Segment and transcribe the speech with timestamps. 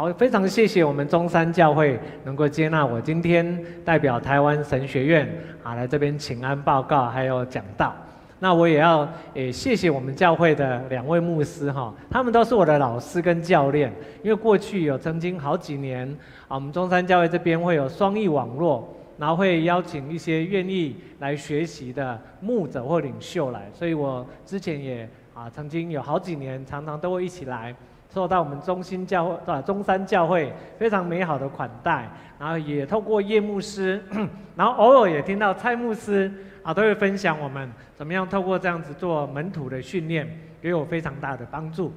[0.00, 5.30] 好，非常谢谢我们中山教会能够接纳我今天代表台湾神学院
[5.62, 7.92] 啊来这边请安报告，还有讲道。
[8.38, 13.92] 那我也要诶谢谢我们教会的两位牧师哈，他们都是我的老师跟教练。
[14.22, 16.08] 因为过去有曾经好几年
[16.48, 18.88] 啊，我们中山教会这边会有双翼网络，
[19.18, 27.76] 然后会邀请一些愿意来学习的牧者或领袖来，所以我之前也啊曾经有好几年常常都会一起来，
[28.12, 34.02] 受到我们中心教会啊中山教会非常美好的款待，然后也透过叶牧师，
[34.56, 36.30] 然后偶尔也听到蔡牧师。
[36.62, 40.28] 啊，都会分享我们怎么样透过这样子做门徒的训练，
[40.60, 41.90] 给我非常大的帮助。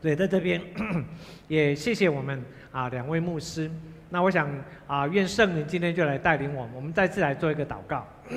[0.00, 0.60] 所以在这边
[1.46, 3.70] 也谢谢我们啊两位牧师。
[4.10, 4.50] 那我想
[4.88, 8.04] 啊，愿圣灵今天就来带领我们，我们再次来做一个祷告。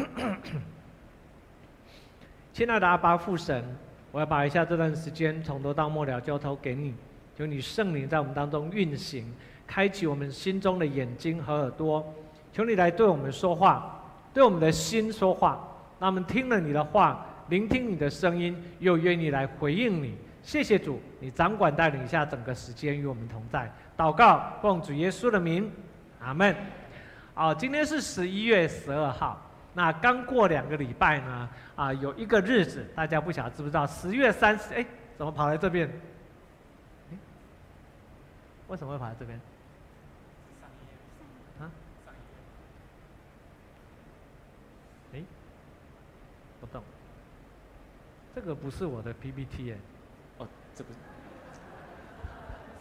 [2.54, 3.64] 亲爱的阿爸父神，
[4.16, 6.94] 我要把一下这段时间从头到末了交托给你，
[7.38, 9.30] 求你圣灵在我们当中运行，
[9.68, 12.02] 开启我们心中的眼睛和耳朵，
[12.54, 14.02] 求你来对我们说话。
[14.34, 15.68] 对我们的心说话，
[16.00, 20.16] 那我们听了你的话，聆听你的声音，又愿意来回应你。
[20.42, 23.70] 谢谢主，你掌管带领一下整个时间与我们同在。
[23.98, 25.70] 祷告，奉主耶稣的名，
[26.22, 26.56] 阿门。
[27.34, 29.45] 啊，今天是十一月十二号，
[29.76, 33.86] 那刚过两个礼拜呢，啊，有一个日子，大家不晓得知不知道？
[33.86, 34.86] 十月三十，哎，
[35.18, 35.92] 怎么跑来这边？
[38.70, 39.40] 为什么会跑来这边？
[45.14, 45.22] 哎，
[46.62, 46.82] 不懂
[48.34, 49.78] 这个不是我的 PPT 哎，
[50.38, 51.00] 哦，这不是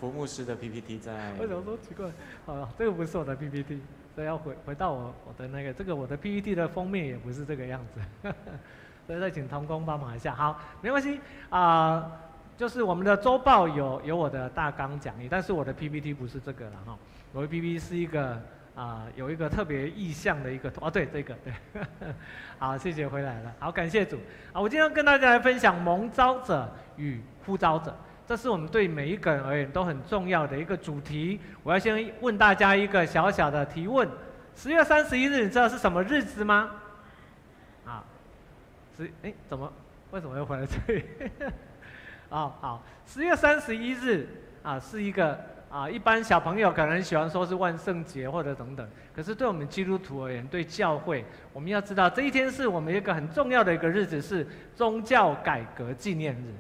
[0.01, 1.33] 福牧师的 PPT 在。
[1.35, 2.07] 为什么说奇怪？
[2.47, 3.81] 哦，这个不是我的 PPT，
[4.15, 8.33] 所以要回回到我我的那个，这个我的 PPT 的封面也不是这个样子，
[9.07, 10.35] 所以再请同工帮忙一下。
[10.35, 12.13] 好，没关系啊、
[12.57, 16.99] 就是我们的周报有有我的大纲讲义，但是我的 PPT 不是这个了哈，
[17.33, 18.41] 我的 PPT 是一个。
[18.75, 21.53] 啊，有一个特别意向的一个图，哦，对，这个对，
[22.59, 24.17] 好，谢谢回来了，好，感谢主，
[24.53, 27.97] 啊，我今天跟大家来分享蒙召者与呼召者，
[28.27, 31.41] 这是我们对每一个人而言都很重要的一个主题。
[31.63, 34.09] 我要先问大家一个小小的提问：
[34.57, 36.71] 十月三十一日，你知道是什么日子吗？
[37.85, 38.05] 啊，
[38.97, 39.73] 十，哎，怎么，
[40.11, 41.05] 为什么又回来这里？
[42.31, 44.27] 啊， 好，十月三十一日
[44.63, 45.39] 啊，是一个。
[45.71, 54.47] 啊，一般小朋友可能喜欢说是万圣节或者等等，可是对我们基督徒而言，对教会，我们要知道这一天是我们一个很重要的一个日子，是
[54.77, 56.55] 宗教改革纪念日。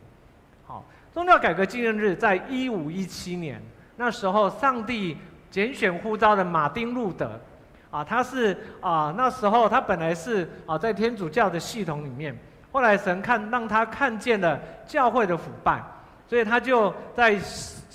[1.14, 3.62] 宗教改革纪念日在一五一七年，
[3.96, 5.16] 那时候上帝
[5.48, 7.40] 拣选呼召的马丁路德，
[7.88, 12.36] 啊，他是啊那时候他本来是啊在天主教的系统里面，
[12.72, 15.80] 后来神看让他看见了教会的腐败，
[16.26, 17.38] 所以他就在。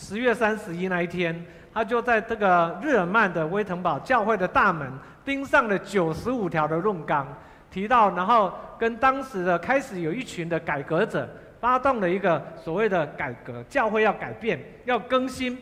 [0.02, 4.90] 十月三十一那一天，他就在这个日耳曼的威腾堡教会的大门
[5.26, 7.28] 钉上了九十五条的论纲，
[7.70, 15.58] 提到，然后跟当时的开始有一群的改革者发动了一个所谓的改革，教会要改变，要更新。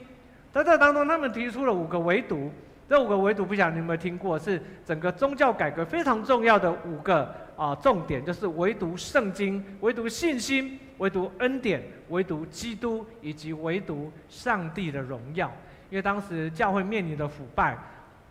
[0.51, 2.51] 在这当中，他们提出了五个唯独，
[2.87, 10.79] 这五个唯独不晓得你有没有听过，是整个宗教改革非常重要的五个啊重点，就是唯独圣经，唯独信心。
[10.99, 15.47] 唯独恩典，唯独基督，以及唯独上帝的荣耀。
[15.91, 17.77] 因为当时教会面临的腐败，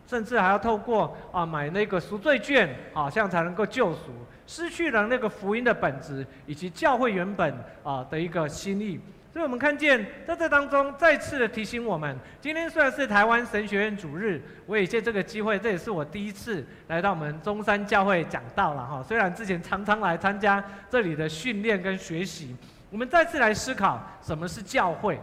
[0.05, 4.11] 甚至还要透过啊买那个赎罪券，好像才能够救赎，
[4.47, 7.53] 失去了那个福音的本质，以及教会原本
[7.83, 8.99] 啊的一个心意。
[9.31, 19.03] 所以我们看见在这当中，再次的提醒我们，今天虽然是台湾神学院主日，我也借这个机会，这也是我第一次来到我们中山教会讲道了哈。
[19.03, 22.55] 虽然之前常常来参加这里的训练跟学习，
[22.89, 25.19] 我们再次来思考什么是教会。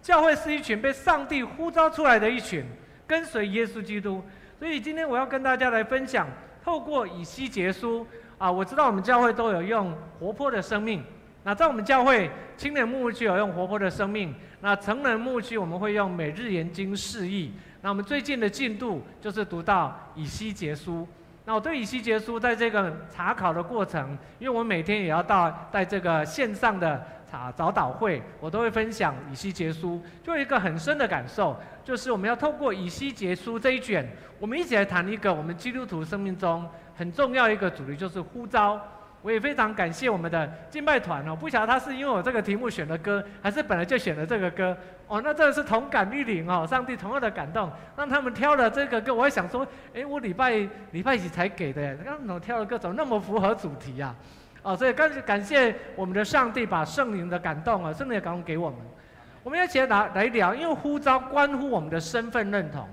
[0.00, 2.64] 教会是一群被上帝呼召出来的一群，
[3.08, 4.22] 跟随耶稣基督。
[4.56, 6.28] 所以今天我要跟大家来分享，
[6.62, 8.06] 透过以西结书
[8.38, 11.02] 啊，我知道我们教会都有用活泼的生命。
[11.42, 17.52] 那在我们教会青年牧区有用活泼的生命，那成人牧区我们会用每日研经释义。
[17.80, 21.06] 那我们最近的进度就是读到以西结书。
[21.44, 34.08] 那我对以西结书在这个查考的过程，因为我每天也要到在这个线上的查早祷会，我都会分享以西结书，就有一个很深的感受，就是我们要透过以西结书这一卷，
[34.38, 38.80] 我们一起来谈一个我们基督徒生命中很重要一个主题，就是呼召。
[39.20, 44.74] 我也非常感谢我们的敬拜团哦，不晓得他是因为我这个题目选的歌，还是本来就选了这个歌
[45.08, 45.20] 哦。
[45.20, 49.12] 那这个是同感御灵哦，上帝同样的感动，让他们挑了这个歌。
[49.12, 51.96] 我还想说，哎，我礼拜礼拜几才给的？
[51.96, 54.14] 刚刚我挑的歌怎么那么符合主题呀？
[54.68, 58.78] 哦，所以感感谢我们的上帝把圣灵的感动啊，圣灵的感动给我们。
[59.42, 62.86] 我们要起来来来聊，因为呼召关乎我们的身份认同，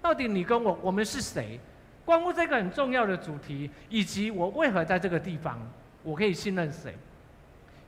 [0.00, 1.60] 到底你跟我我们是谁？
[2.06, 5.60] 关乎这个很重要的主题，以及我为何在这个地方，
[6.02, 6.96] 我可以信任谁？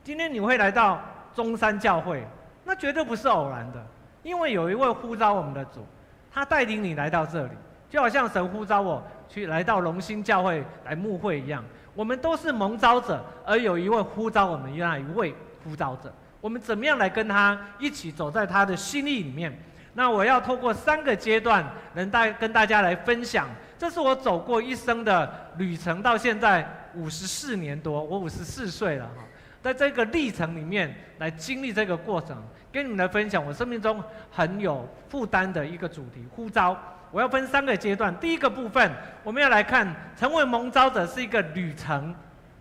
[0.04, 1.00] 今天你会来到
[1.34, 2.22] 中山教会，
[2.62, 3.82] 那绝对不是偶然的，
[4.22, 5.86] 因为有一位呼召我们的主，
[6.30, 7.52] 他带领你来到这里，
[7.88, 11.64] 就好像神呼召我去来到龙兴教会来牧会一样。
[11.94, 15.34] 我们都是蒙召者，而有一位呼召我们，那一位
[15.64, 19.56] 呼召者，我们怎么样来跟他一起走在他的心意里面？
[19.94, 23.48] 那我要透过三个阶段，能带跟大家来分享。
[23.76, 26.64] 这是我走过一生的旅程，到现在
[26.94, 29.24] 五十四年多，我五十四岁了哈，
[29.60, 32.36] 在这个历程里面来经历这个过程，
[32.70, 36.78] 跟你们来分享我生命中很有负担的一个主题——呼召。
[37.10, 38.90] 我要分三个阶段，第一个部分
[39.22, 42.14] 我们要来看，成为蒙召者是一个旅程，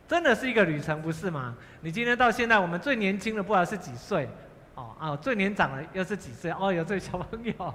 [0.07, 1.55] 真的是一个旅程，不是吗？
[1.81, 4.27] 你今天到现在，我们最年轻的不知道是几岁，
[4.75, 6.51] 哦啊，最年长的又是几岁？
[6.59, 7.73] 哦，有这位小朋友。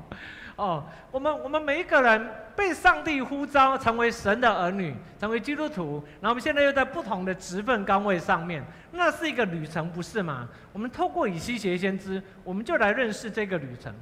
[0.56, 8.62] 哦，我们我们每一个人被上帝呼召成为神的儿女，成为基督徒，然后我们现在又在不同的职分岗位上面，
[8.92, 10.48] 那是一个旅程，不是吗？
[10.72, 13.92] 我们透过以西结先知，我们就来认识这个旅程。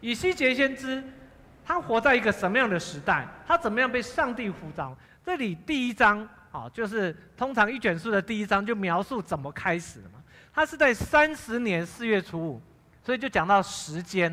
[0.00, 1.00] 以西结先知，
[1.70, 3.24] 他活在一个什么样的时代？
[3.46, 4.92] 他怎么样被上帝呼召？
[5.24, 10.14] 这里第一章，啊，就是通常一卷书的第一章就描述怎么开始的嘛。
[10.52, 12.62] 他是在三十年四月初五，
[13.04, 14.28] 所以就讲到时间。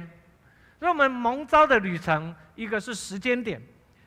[0.79, 3.61] 所以我们蒙召的旅程，一个是时间点，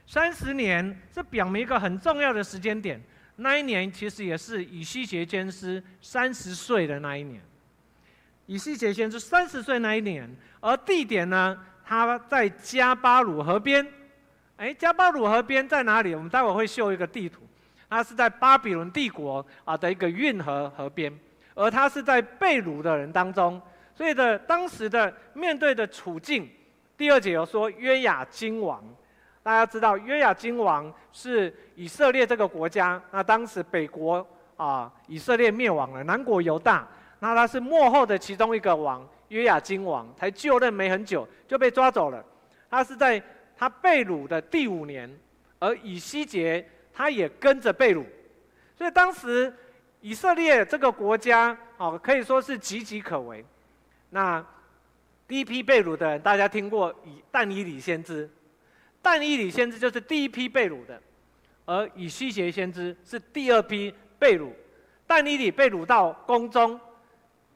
[0.09, 3.01] 三十年是表明一个很重要的时间点。
[3.37, 7.41] 那一年其实也是以西结先师三十岁的那一年。
[8.47, 10.29] 以西结先师三十岁那一年，
[10.59, 11.57] 而地点呢，
[11.91, 13.85] 他在加巴鲁河边。
[14.59, 16.15] 哎，加巴鲁河边在哪里？
[16.15, 17.41] 我们待会会秀一个地图。
[17.89, 21.13] 它是在巴比伦帝国啊的一个运河河边，
[21.55, 23.61] 而他是在被掳的人当中，
[23.93, 26.49] 所以的当时的面对的处境。
[26.97, 28.81] 第二节有说约雅金王，
[29.43, 34.25] 大家知道约雅金王是以色列这个国家，那当时北国
[34.57, 36.87] 啊以色列灭亡了，南国犹大，
[37.19, 42.25] 那他是末后的其中一个王约雅金王，才就任没很久就被抓走了，
[42.71, 43.21] 他是在
[43.57, 45.11] 他被掳的第五年，
[45.59, 48.05] 而以西结他也跟着被掳，
[48.77, 49.53] 所以当时
[50.01, 53.45] 以色列这个国家哦可以说是岌岌可危，
[54.11, 54.47] 那。
[55.29, 58.29] 第一批被掳的人，大家听过以但以理先知，
[59.01, 61.01] 但以理先知就是第一批被掳的，
[61.67, 64.51] 而以西结先知是第二批被掳。
[65.07, 66.81] 但以理被掳到宫中，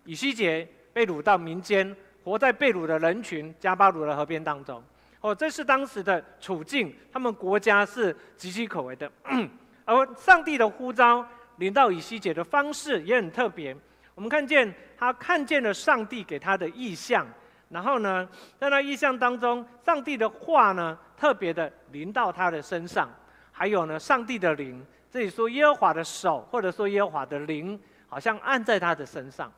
[0.04, 1.94] 以西结被掳到民间，
[2.24, 4.82] 活在被掳的人群加巴鲁的河边当中。
[5.20, 9.10] 哦，这是当时的处境，他们国家是岌岌可危的。
[9.84, 11.26] 而上帝的呼召
[11.56, 13.76] 临到以西结的方式也很特别，
[14.14, 17.26] 我们看见他看见了上帝给他的异象。
[17.70, 23.10] 然后呢，在那异象当中，上帝的话呢，特别的临到他的身上。
[23.50, 29.50] 还有呢，上帝的灵，这里说耶和华的手，或者说耶和华的灵，好像按在他的身上。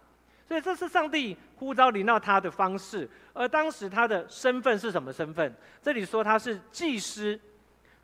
[0.46, 3.08] 所以这是上帝呼召临到他的方式。
[3.32, 5.54] 而当时他的身份是什么身份？
[5.82, 7.38] 这里说他是祭司，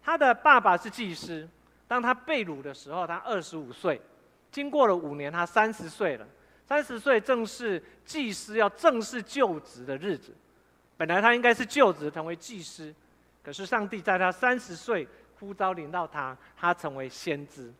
[0.03, 1.49] 他的爸爸是祭司。
[1.87, 4.01] 当他被掳的时候，他二十五岁，
[4.51, 6.27] 经过了五年，他三十岁了。
[6.65, 10.33] 三十岁正是祭司要正式就职的日子，
[10.97, 12.95] 本来他应该是就职成为祭司，
[13.43, 15.07] 可是上帝在他三十岁
[15.39, 17.71] 呼召临到他，他成为先知。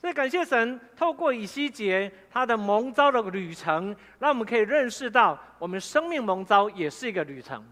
[0.00, 7.62] 所以感谢神，透过以西结他的蒙召的旅程，让我们可以认识到，我们生命蒙召也是一个旅程。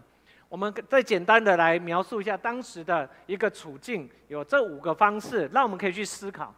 [0.47, 6.53] 我们再简单的来描述一下当时的一个处境，有这五个方式，让我们可以去思考。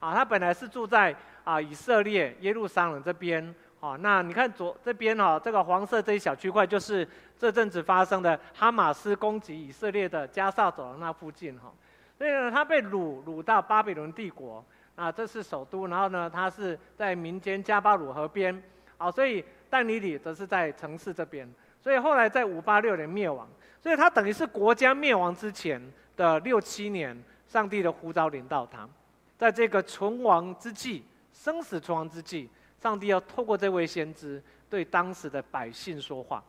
[0.00, 1.14] 啊，他本来是住在。
[1.44, 7.04] 啊，以色列耶路撒冷这边，好，那你看左这边哈，这个黄色这一小区块就是
[7.36, 11.72] 这阵子发生的哈马斯攻击以色列的加萨走廊那附近哈，
[12.16, 18.62] 所以呢，他被掳掳到巴比伦帝国，啊，这是首都，然后呢，他是在民间加巴鲁河边，
[18.96, 21.48] 好，所以但以理则是在城市这边，
[21.80, 23.48] 所以后来在五八六年灭亡，
[23.80, 25.80] 所以他等于是国家灭亡之前
[26.16, 28.88] 的六七年，上帝的呼召领到他，
[29.36, 31.04] 在这个存亡之际。
[31.34, 32.46] 生死存亡之际，
[32.78, 36.44] 上帝要透过这位先知对当时的百姓说话，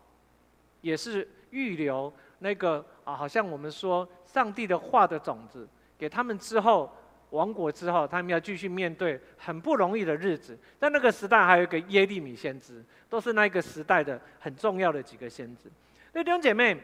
[0.81, 5.65] 也是预留那个啊，好像我们说上帝的话的种子
[5.97, 6.93] 给他们之后，
[7.33, 10.57] 亡国之后，他们要继续面对很不容易的日子。
[10.79, 15.69] 在那个时代，还有一个耶利米先知，都是那个时代的很重要的几个先知。
[16.13, 16.77] 那弟兄姐妹，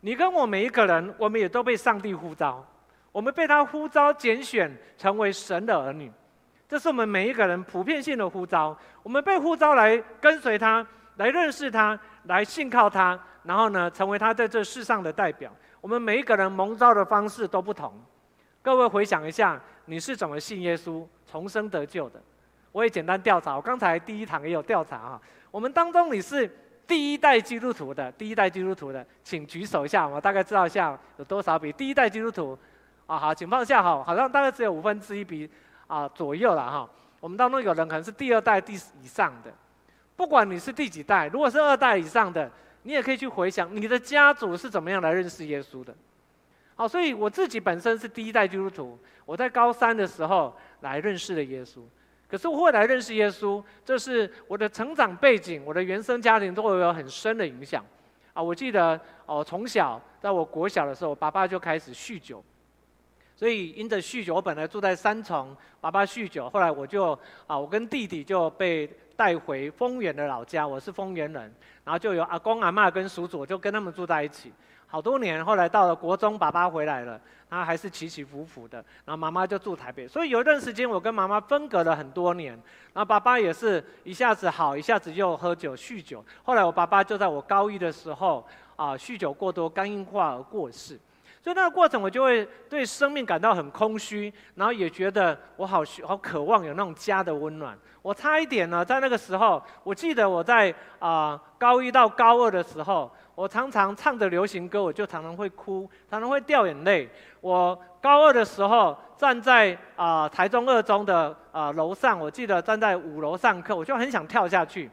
[0.00, 2.62] 你跟我每一个人，我们也都被上帝呼召，
[3.10, 6.12] 我们被他呼召拣选，成为神的儿女。
[6.68, 10.86] 这是我们每一个人普遍性的呼召，我们被呼召来跟随他，
[11.16, 15.50] 来认识他，来信靠他，然后呢，成为他在这世上的代表。
[15.80, 17.94] 我们每一个人蒙召的方式都不同。
[18.60, 22.20] 各位回想一下，你是怎么信耶稣、重生得救的？
[22.72, 25.22] 我也简单调查，我刚才第一堂也有调查哈。
[25.50, 26.48] 我们当中你是
[26.86, 32.58] 第一代基督徒的，第一代基督徒的，请举手一下，我大概知道一下有多少比第一代基督徒。
[33.06, 35.48] 啊，好，请放下哈，好像大概只有五分之一比
[35.86, 36.90] 啊左右了哈。
[37.20, 39.52] 我们当中有人可能是第二代、第以上的，
[40.16, 42.50] 不管你是第几代，如果是二代以上的，
[42.82, 45.94] 你也可以去回想你的家族是怎么样来认识耶稣的。
[46.76, 51.80] 好，所以我自己本身是第一代基督徒，我在高三的时候来认识了耶稣。
[52.28, 57.84] 可是我后来认识耶稣，这是我的成长背景，我的原生家庭都会有很深的影响。
[58.34, 62.44] 啊，我记得哦，从小在我国小的时候，爸爸就开始酗酒。
[63.34, 71.54] 所以因着酗酒，我本来住在三重，爸爸酗酒，后来我就啊，我跟弟弟就被带回丰原的老家，我是丰原人，
[71.84, 74.52] 然后就有阿公阿嬷跟叔祖，就跟他们住在一起，
[74.86, 75.44] 好多年。
[75.44, 82.52] 后来到了国中，爸爸回来了，他还是起起伏伏的，然后妈妈就住台北，所以有一段时间我跟妈妈分隔了很多年，
[82.92, 90.98] 然后爸爸也是一下子好，一下子又喝酒酗酒，后来我爸爸就在我高一的时候啊，酗酒过多，肝硬化而过世。
[91.42, 97.78] 所以那个过程，我就会对生命感到很空虚，然后也觉得我好好渴望有那种家的温暖。
[98.02, 107.06] 我差一点呢，在那个时候，我记得我在啊、高一到高二的时候，我常常唱着流行歌，我就常常会哭，常常会掉眼泪。
[107.42, 114.90] 我高二的时候站在啊、台中二中的啊、楼上，我记得站在五楼上课，我就很想跳下去，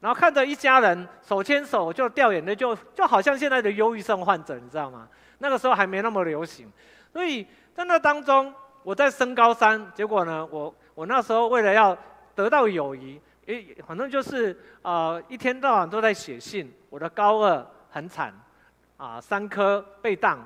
[0.00, 5.06] 然后看着一家人手牵手就掉眼泪，就就好像现在的忧郁症患者，你知道吗？
[5.36, 6.72] 那个时候还没那么流行，
[7.12, 8.50] 所以在那当中，
[8.82, 11.94] 我在升高三，结果呢，我我那时候为了要
[12.34, 16.72] 得到友谊，诶，反正就是呃一天到晚都在写信。
[16.88, 18.34] 我的高二很惨，
[18.96, 20.38] 啊、三科被当，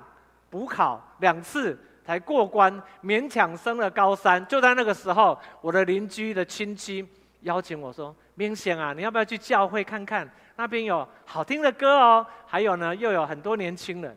[0.51, 4.45] 补考两次才过关，勉强升了高三。
[4.47, 7.09] 就在那个时候，我的邻居的亲戚
[7.43, 10.29] 邀请我说：“明显啊，你要不要去教会看看？
[10.57, 14.17] 那边有好听的歌哦，还有呢，又有很多年轻人。”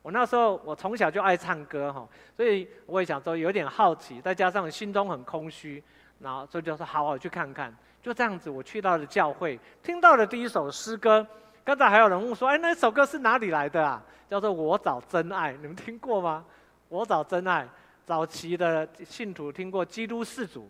[0.00, 5.80] 我那时候我从小就爱唱歌哈，所以我也想说有点好奇，再加上心中很空虚，
[6.18, 7.72] 然后所以就说好，好去看看。
[8.02, 11.24] 就这样子，我去到了教会，听到了第一首诗歌。
[11.64, 14.02] 刚才还有人问说，哎，那首歌是哪里来的啊？
[14.28, 16.44] 叫做《我找真爱》，你们听过吗？
[16.88, 17.68] 我找真爱，
[18.04, 20.68] 早期的信徒听过基督世祖，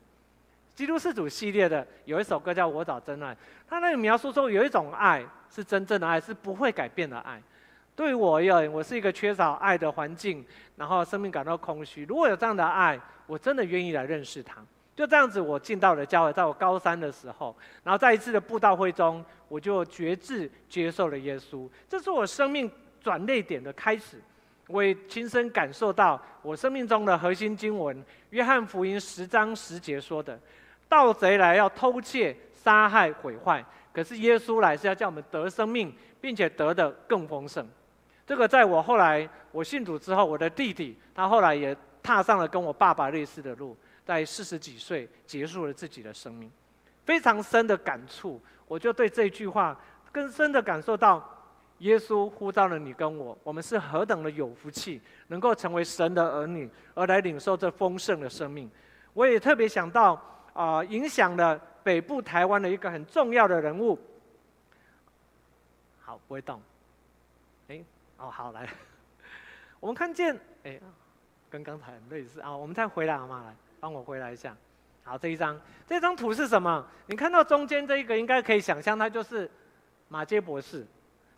[0.75, 3.33] 基督世祖系列的有一首歌叫《我找真爱》，
[3.69, 7.41] 他那个描述说有一种爱是真正的爱，是不会改变的爱。
[7.95, 10.45] 对于我而言，我是一个缺少爱的环境，
[10.77, 12.05] 然后生命感到空虚。
[12.05, 14.57] 如果有这样的爱，我真的愿意来认识他。
[15.03, 21.69] 就这样子，我进到了教会，在我高三的时候，然后在一次的布道会中，我就决志接受了耶稣。
[21.89, 24.23] 这是我生命转捩点的开始。
[24.69, 30.39] 我也亲身感受到我生命中的核心经文，约翰福音十章十节说的
[30.89, 37.69] ：“盗贼来要偷窃、杀害、毁坏，可是耶稣来是要叫我们得生命，并且得的更丰盛。”
[38.25, 46.51] 这个在我后来我信主之后，我的弟弟他后来也踏上了跟我爸爸类似的路，在四十几岁结束了自己的生命，
[47.05, 49.79] 非常深的感触，我就对这句话
[50.11, 51.23] 更深的感受到，
[51.79, 58.71] 耶稣呼召了你跟我，我们是何等的有福气，能够成为神的儿女，而来领受这丰盛的生命。
[59.13, 60.21] 我也特别想到
[60.53, 63.99] 啊、影响了北部台湾的一个很重要的人物。
[66.01, 66.61] 好，不会动，
[67.69, 67.83] 哎。
[68.19, 68.69] 哦，好来，
[69.81, 70.79] 我们看见，哎，
[71.51, 72.57] 跟刚才很类似啊。
[72.57, 73.43] 我们再回来好吗？
[73.45, 74.57] 来，帮我回来一下。
[75.03, 76.87] 好，这一张，这张图是什么？
[77.07, 79.51] 你看到中间这一个，应该可以想象，它就是
[80.07, 80.87] 马杰博士。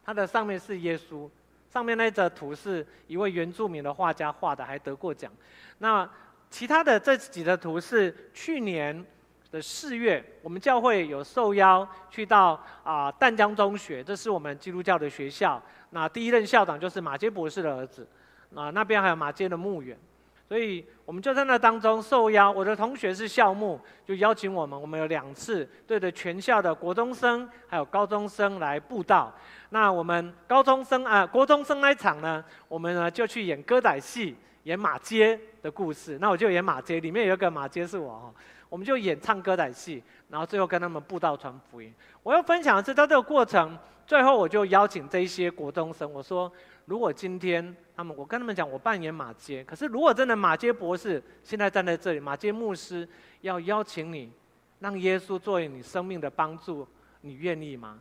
[0.04, 1.26] 它的上面是耶稣，
[1.72, 5.32] 上面那张图是一位原住民的画家画的，还得过奖。
[5.78, 6.06] 那
[6.50, 9.02] 其他的这几个图是去年
[9.50, 15.62] 的四月，我们教会有受邀去到啊淡江中学，这是我们基督教的学校。
[15.88, 18.06] 那第一任校长就是马杰博士的儿子，
[18.54, 19.98] 啊，那边还有马杰的墓园，
[20.46, 22.50] 所以我们就在那当中受邀。
[22.50, 29.32] 我的同学是校牧，就邀请我们，我们有两次对着全校的国中生还有高中生来布道。
[29.70, 36.18] 那我们高中生啊，国中生那一场呢，我们呢就去演歌仔戏，演马街的故事。
[36.20, 38.34] 那我就演马街，里面有一个马街是我哦，
[38.74, 41.94] 我们就演唱歌仔戏，然后最后跟他们布道传福音。
[42.24, 43.78] 我要分享的是在这个过程。
[44.04, 46.52] 最后，我就邀请这一些国中生，我说：
[46.84, 53.08] 如果今天他们，我跟他们讲，我扮演马偕，可是如果真的马偕博士现在站在这里，马偕牧师
[53.42, 54.32] 要邀请你，
[54.80, 56.84] 让耶稣作为你生命的帮助，
[57.20, 58.00] 你愿意吗？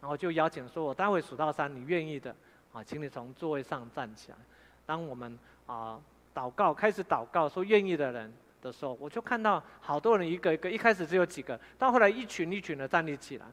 [0.00, 2.34] 然后就邀请说：“我待会数到三，你愿意的
[2.72, 4.38] 啊，请你从座位上站起来。”
[4.86, 6.00] 当我们啊
[6.34, 13.46] 祷告开始祷告说愿意的人的时候，我就看到好多人一个一个，一开始只有几个，到后来一群一群的站立起来。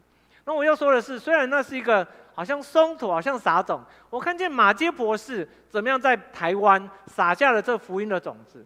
[0.46, 8.64] 那我要说的是，虽然那是一个好像松土，好像撒种，我看见马偕博士怎么样在台湾撒下了这福音的种子。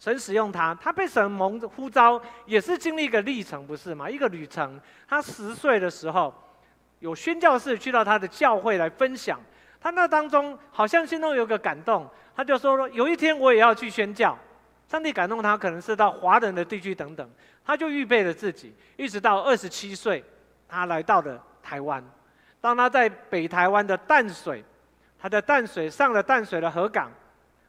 [0.00, 4.10] 神使用他，他被神蒙呼召，也是经历一个历程，不是吗？
[4.10, 4.78] 一个旅程。
[5.08, 6.34] 他十岁的时候，
[6.98, 9.40] 有宣教士去到他的教会来分享，
[9.80, 14.36] 他那当中好像心中有个感动，他就说：有一天我也要去宣教。
[14.88, 17.28] 上帝感动他，可能是到华人的地区等等，
[17.64, 20.22] 他就预备了自己，一直到二十七岁，
[20.68, 22.04] 他来到了台湾。
[22.60, 24.62] 当他在北台湾的淡水，
[25.18, 27.10] 他在淡水上了淡水的河港。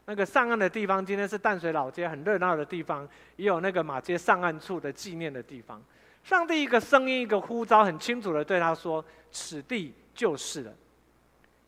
[0.08, 5.82] 那个上岸的地方，今天是淡水老街，很热闹的地方，也有那个马街上岸处的纪念的地方。
[6.22, 10.72] 上帝一个声音，一个呼召，很清楚的对他说：“此地就是了，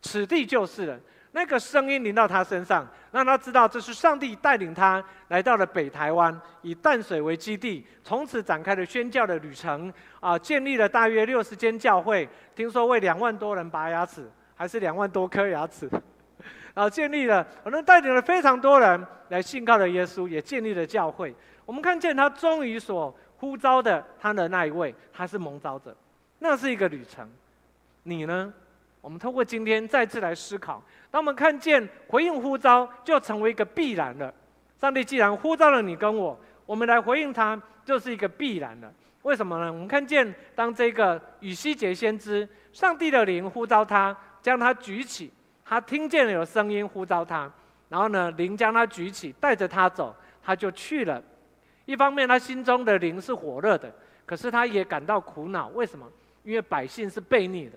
[0.02, 1.00] 此地就是了。”
[1.32, 9.92] 那个声音临到他身上，让他知道这是上帝带领他来到了北台湾，以淡水为基地，从此展开了宣教的旅程。
[10.20, 15.88] 啊，建立了大约六十间教会，听说为两万多人拔牙齿，还是两万多颗牙齿。
[16.74, 21.34] 然后建立了，可能带领了非常多人来信靠了耶稣，也建立了教会。
[21.66, 25.94] 我们看见他终于所呼召的他的那一位，他是蒙召者，
[26.38, 27.28] 那是一个旅程。
[28.02, 28.52] 你呢？
[29.00, 34.32] 我们透过今天再次来思考，当我们看见回应呼召，就成为一个必然了。
[34.80, 38.92] 上帝既然呼召了你跟我，我们来回应他，就是一个必然了。
[39.22, 39.72] 为什么呢？
[39.72, 45.32] 我们看见当这个以西结先知，上帝的灵呼召他，将他举起。
[45.64, 47.50] 他听见了有声音呼召他，
[47.88, 51.22] 然后呢，灵将他举起，带着他走，他就去了。
[51.84, 53.92] 一方面，他心中的灵是火热的，
[54.24, 55.68] 可是他也感到苦恼。
[55.68, 56.06] 为什么？
[56.42, 57.72] 因为百姓是悖逆的，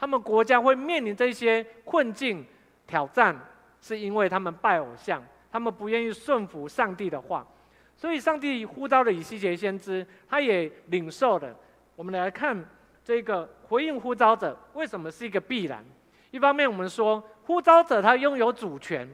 [0.00, 2.42] 他们国家会面临这些困境
[2.86, 3.38] 挑战，
[3.82, 7.46] 是因为他们拜偶像，他们不愿意顺服上帝的话。
[7.94, 11.54] 所以，上帝呼召了以西结先知，他也领受了。
[11.96, 12.64] 我们来看
[13.04, 15.84] 这个回应呼召者，为什么是一个必然？
[16.30, 19.06] 一方面，我们说呼召者他拥有主权，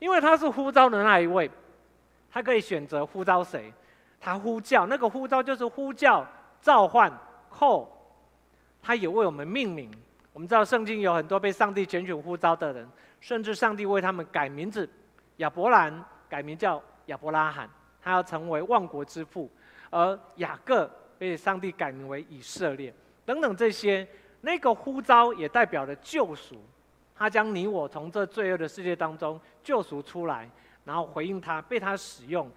[0.00, 1.48] 因为他是呼召的那一位，
[2.32, 3.72] 他可以选择呼召谁。
[4.20, 6.26] 他呼叫那个呼召就是呼叫、
[6.60, 7.12] 召唤、
[7.48, 7.86] call，
[8.82, 9.88] 他也为我们命名。
[10.32, 12.88] 我们知道圣经有很多被上帝拣选呼召的人，
[13.20, 14.88] 甚至上帝为他们改名字。
[15.36, 17.68] 亚伯兰改名叫亚伯拉罕，
[18.00, 19.48] 他要成为万国之父；
[19.90, 24.06] 而雅各被上帝改名为以色列，等等这些。
[24.44, 26.56] 那个呼召也代表了救赎，
[27.14, 30.50] 他将你我从这罪恶的世界当中救赎出来，
[30.84, 32.50] 然后回应他，被他使用。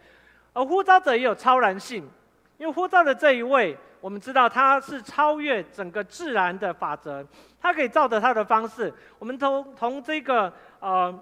[0.51, 2.09] 而呼召者也有超然性，
[2.57, 7.25] 因为呼召的这一位，我们知道他是超越整个自然的法则，
[7.59, 8.93] 他可以照着他的方式。
[9.19, 11.17] 我们从从这个呃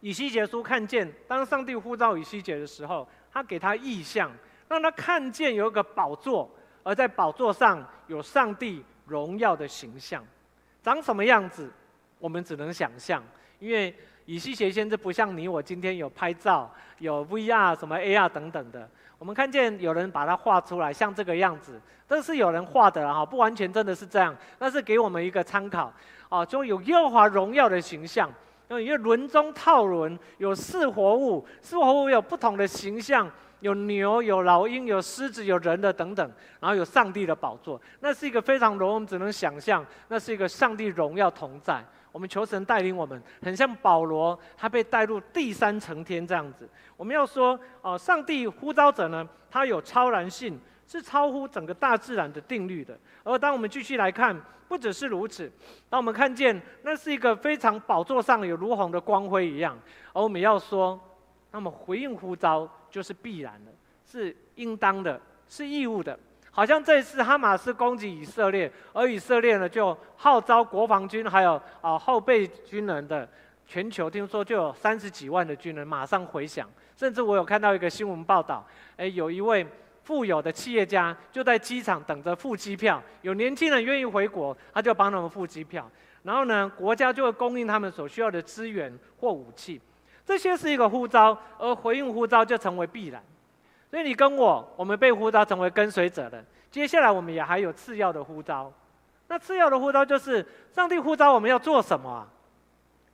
[0.00, 4.30] 以西结书看见，当上帝呼召以西结的时候，他给他意象，
[4.68, 6.50] 让他看见有一个宝座，
[6.82, 8.84] 而在宝座上有上帝。
[9.06, 10.20] 荣耀的形象
[10.82, 11.70] 长什么样子，
[12.18, 13.22] 我们只能想象，
[13.60, 18.90] 因为以西结先生不像你我今天有拍照、有 VR、什么 AR 等等的。
[19.18, 25.92] 我们看见有人把它画出来，像这个样子，这是有人画的哈，不完全真的是这样，那是给我们一个参考
[26.28, 28.30] 啊，就有耶和华荣耀的形象，
[28.68, 33.30] 因为轮中套轮，有四活物，四活物有不同的形象。
[33.60, 41.82] 有牛，有老鹰，有狮子，有人的等等，然后有上帝的宝座，那是一个非常荣，我们只能想象，那是一个上帝荣耀同在。
[42.16, 46.66] 我们求神带领我们，很像保罗，他被带入第三层天这样子。
[46.96, 52.98] 我们要说，哦、上帝呼召者呢，他有超然性，是超乎整个大自然的定律的。
[53.22, 54.34] 而当我们继续来看，
[54.66, 55.52] 不只是如此，
[55.90, 59.78] 当我们看见那是一个非常宝座上有如虹的光辉一样，
[60.14, 60.98] 而我们要说，
[61.50, 62.66] 那么回应呼召。
[62.88, 63.70] 就是必然的，
[64.10, 66.18] 是应当的，是义务的。
[66.56, 73.28] 好像这一次哈马斯攻击以色列，而以色列呢就号召国防军还有啊、后备军人的
[73.66, 76.66] 全球，听说就有三十几万的军人马上回响。
[76.96, 78.66] 甚至我有看到一个新闻报道，
[78.96, 79.66] 诶，有一位
[80.02, 85.86] 富有的企业家就在机场等着付机票，有年轻人愿意回国，他就帮他们付机票，
[86.22, 89.78] 然后呢，国家就会供应他们所需要的资源或武器。
[90.24, 93.22] 这些是一个呼召，而回应呼召就成为必然。
[93.90, 96.44] 所以你跟我，我们被呼召成为跟随者的。
[96.70, 98.72] 接下来我们也还有次要的呼召。
[99.28, 102.26] 那次要的呼召就是上帝呼召我们要做什么啊？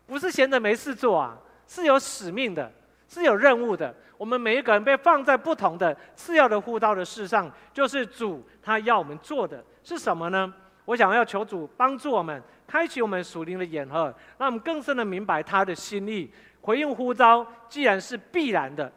[0.07, 2.71] 不是闲着没事做啊，是有使命的，
[3.09, 3.95] 是有任务的。
[4.19, 10.53] 我们每一个人被放在不同的次要的呼召的事上，就是主他要我们做的是什么呢？
[10.85, 16.31] 我想要求主帮助我们，开启我们属灵的眼耳，让我们更深的明白他的心意。
[16.61, 18.91] 回应呼召，既然是必然的，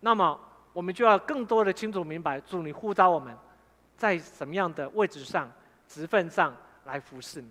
[0.00, 0.38] 那么
[0.78, 3.36] 我们就要更多的清楚明白，主你呼召我们，
[3.96, 5.50] 在什么样的位置上、
[5.88, 7.50] 职分上来服侍你。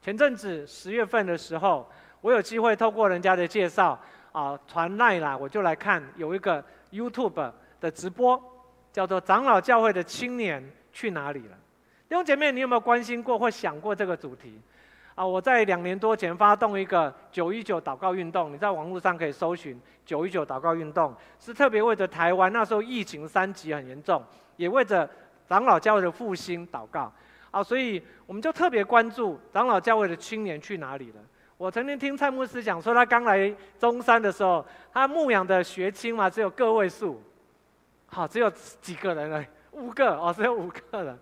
[0.00, 1.90] 前阵子十月份的时候，
[2.20, 3.98] 我有机会透过人家的介绍
[4.30, 8.40] 啊，传来啦，我就来看有一个 YouTube 的直播，
[8.92, 11.58] 叫做“长老教会的青年去哪里了”。
[12.08, 14.56] 弟兄姐妹，你有没有关心过或想过这个主题？
[15.14, 24.22] 啊，我在两年多前发动一个九一九祷告运动，你在网络上可以搜寻“九一九祷告运动”，是特别为着台湾那时候疫情三级很严重，
[24.56, 25.08] 也为着
[25.46, 27.12] 长老教会的复兴祷告。
[27.50, 31.16] 啊，所以我们就特别关注长老教会的青年去哪里了。
[31.58, 37.20] 我曾经听蔡牧师讲说，他刚来中山的时候，他牧养的学青嘛，只有个位数，
[38.06, 38.48] 好，只有
[38.80, 41.18] 几个人了，五个哦，只有五个人。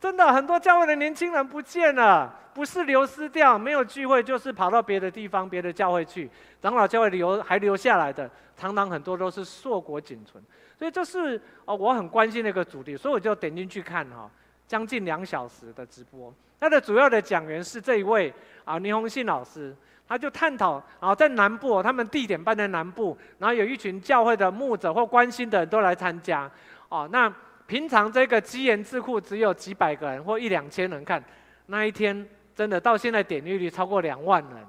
[0.00, 6.30] 真的很多教会的年轻人不见了，不是流失掉，没有聚会，就是跑到别的地方、别的教会去。
[6.60, 10.42] 长老教会留还留下来的，常常很多都是硕果仅存。
[10.78, 14.30] 所以这是哦，我很关心的一个主题，所以我就点进去看哈。
[14.66, 19.74] 将近两小时的直播，他的主要的讲员是这一位啊，倪鸿信老师，
[20.08, 26.50] 他就探讨啊，在南部，他们地点办在南部，然后有一群教会的牧者或关心的人都来参加，
[26.88, 27.32] 哦，那
[27.66, 31.22] 平常这个基研智库只有几百个人或一两千人看，
[31.66, 34.66] 那一天真的到现在点阅率超过两万人，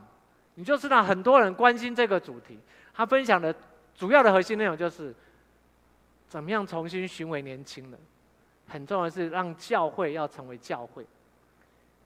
[0.55, 2.59] 你就知道很多人关心这个主题。
[2.93, 3.53] 他分享的
[3.95, 5.13] 主要的核心内容就是，
[6.27, 7.99] 怎么样重新寻回年轻人。
[8.67, 11.05] 很重要的是让教会要成为教会，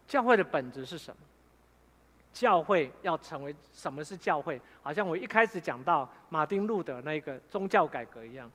[0.07, 1.17] 教会的本质是什么？
[2.33, 4.61] 教会要成为什么是教会？
[4.83, 8.49] 好像我一开始讲到马丁路德那个宗教改革一样，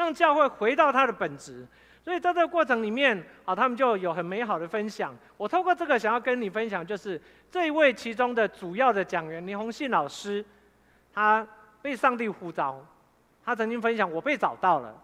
[0.00, 1.66] 让教会回到它的本质。
[2.02, 5.14] 所以在这个过程里面，啊，他们就有很美好的分享。
[5.36, 10.42] 我透过这个想要跟你分享，就是这一位其中的主要的讲员倪鸿信老师，
[11.12, 11.46] 他
[11.82, 12.82] 被上帝呼召，
[13.44, 14.94] 他曾经分享：“我被找到了。”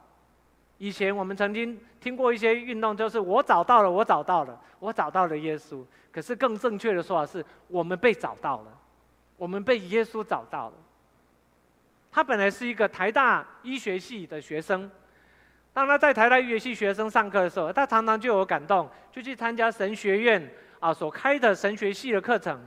[0.79, 5.85] 以前我们曾经听过一些运动，就是我找到了，我找到了，我找到了耶稣。
[6.11, 8.73] 可是更正确的说法是，我们被找到了，
[9.37, 10.75] 我们被耶稣找到了。
[12.17, 14.91] 他本来是一个台大医学系的学生，
[15.75, 20.51] 当他在台大医学系学生上课的时候，他常常就有感动，就去参加神学院
[20.81, 22.59] 啊所开的神学系的课程。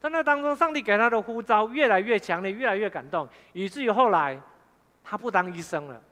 [0.00, 4.36] 在那当中，上帝给他的呼召越来越强烈，越来越感动，以至于后来
[5.04, 6.02] 他不当医生了。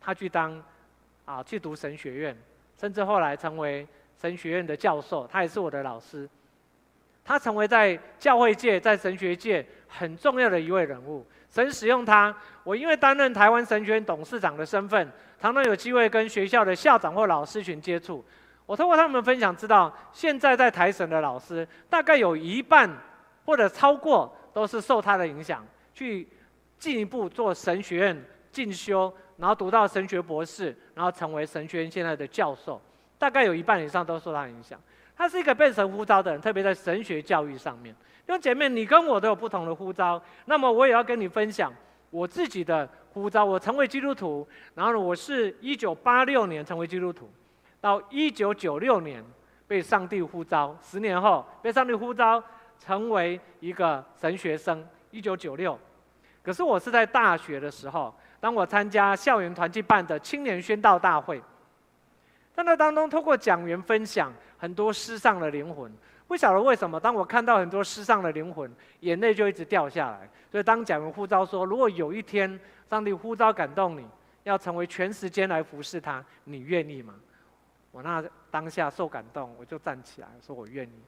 [0.00, 0.64] 他去当，
[1.26, 2.34] 啊，去读神学院，
[2.80, 3.86] 甚至后来成为
[4.18, 5.26] 神学院的教授。
[5.26, 6.26] 他也是我的老师。
[7.22, 11.26] 他成为在教会界、在神学界很重要的一位人物。
[11.54, 15.08] 神使用他，我因为担任台湾神学院董事长的身份，
[15.40, 18.24] 常常有机会跟学校的校长或老师群接触。
[18.66, 22.90] 我通过他们分享，知道现在在台神的老师，大概有一半
[23.44, 25.64] 或者超过，都是受他的影响，
[25.94, 26.26] 去
[26.76, 29.14] 进一步做神学院进修。
[29.36, 32.82] 然后读到神学博士，然后成为神学院现在的教授，
[33.16, 34.80] 大概有一半以上都受他影响。
[35.16, 37.94] 他是一个被神呼召的人，特别在神学教育上面。
[38.26, 41.72] 弟兄姐妹，你跟我都有不同的呼召，那么我也要跟你分享
[42.10, 43.44] 我自己的呼召。
[43.44, 47.30] 我成为基督徒，然后呢，我是一九八六年成为基督徒，
[47.80, 49.24] 到一九九六年
[49.66, 52.42] 被上帝呼召，十年后被上帝呼召
[52.78, 54.84] 成为一个神学生。
[55.10, 55.78] 一九九六，
[56.42, 58.12] 可是我是在大学的时候。
[58.40, 61.40] 当我参加校园团契办的青年宣道大会，
[62.54, 65.92] 在那当中，透过讲员分享很多失丧的灵魂，
[66.28, 70.30] 不晓得为什么，当我看到很多失丧的灵魂，眼泪就一直掉下来。
[70.50, 74.06] 所以当讲员呼召说，如果有一天上帝呼召感动你，
[74.44, 77.14] 要成为全时间来服侍他，你愿意吗？
[77.90, 81.02] 我那当下受感动，我就站起来说我愿意。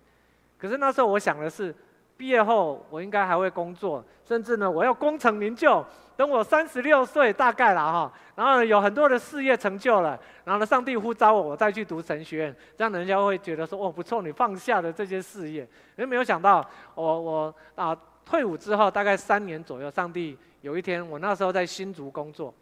[0.59, 1.75] 可是那时候我想的是。
[2.17, 5.85] 毕业后，我应该还会工作，甚至呢，我要功成名就。
[6.17, 15.69] 等我三十六岁，大概了哈，然后呢，有很多的事业成就了，然后呢，上帝呼召我，我再去读神学院，这样人家会觉得说，哦，不错，你放下了这些事业。
[15.95, 22.55] 人没有想到，我我啊，退伍之后大概三年左右，上帝有一天，我那时候在新竹工作，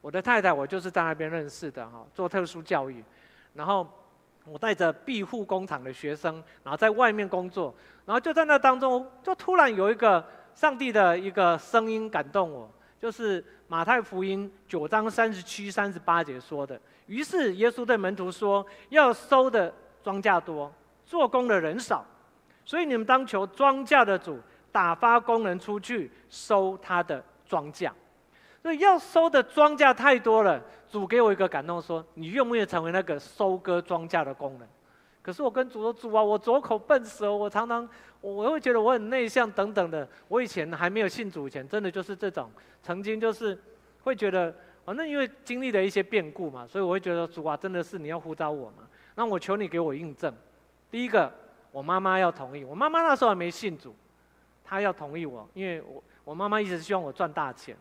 [0.00, 3.02] 我的太太我就是在那边认识的哈，做特殊教育，
[3.54, 3.84] 然后。
[4.50, 7.72] 我带着庇护工厂的学生，然后在外面工作，
[8.04, 16.80] 然后就在那当中，就突然有一个上帝的一个声音感动我，就是马太福音九章三十七、三十八节说的。
[17.06, 20.72] 于是耶稣对门徒说：“要收的庄稼多，
[21.04, 22.04] 做工的人少，
[22.64, 24.38] 所以你们当求庄稼的主
[24.72, 27.90] 打发工人出去收他的庄稼。”
[28.62, 30.62] 所以要收的庄稼太多了。
[30.88, 34.68] 主给我一个感动，说：“你愿不愿意成为那个收割庄稼的工人？”
[35.22, 37.88] 可是我跟主说：“主啊，我左口笨舌，我常常
[38.20, 40.08] 我我会觉得我很内向等等的。
[40.26, 42.50] 我以前还没有信主以前，真的就是这种，
[42.82, 43.56] 曾经就是
[44.02, 44.52] 会觉得，
[44.84, 48.88] 反正因为经历了一些变故嘛，所以我会觉得主啊，真的是你要呼召我嘛？
[49.14, 50.34] 那我求你给我印证。
[50.90, 51.32] 第一个，
[51.70, 52.64] 我妈妈要同意。
[52.64, 53.94] 我妈妈那时候还没信主，
[54.64, 57.76] 她要同意我，因为我我妈妈一直希望我赚大钱，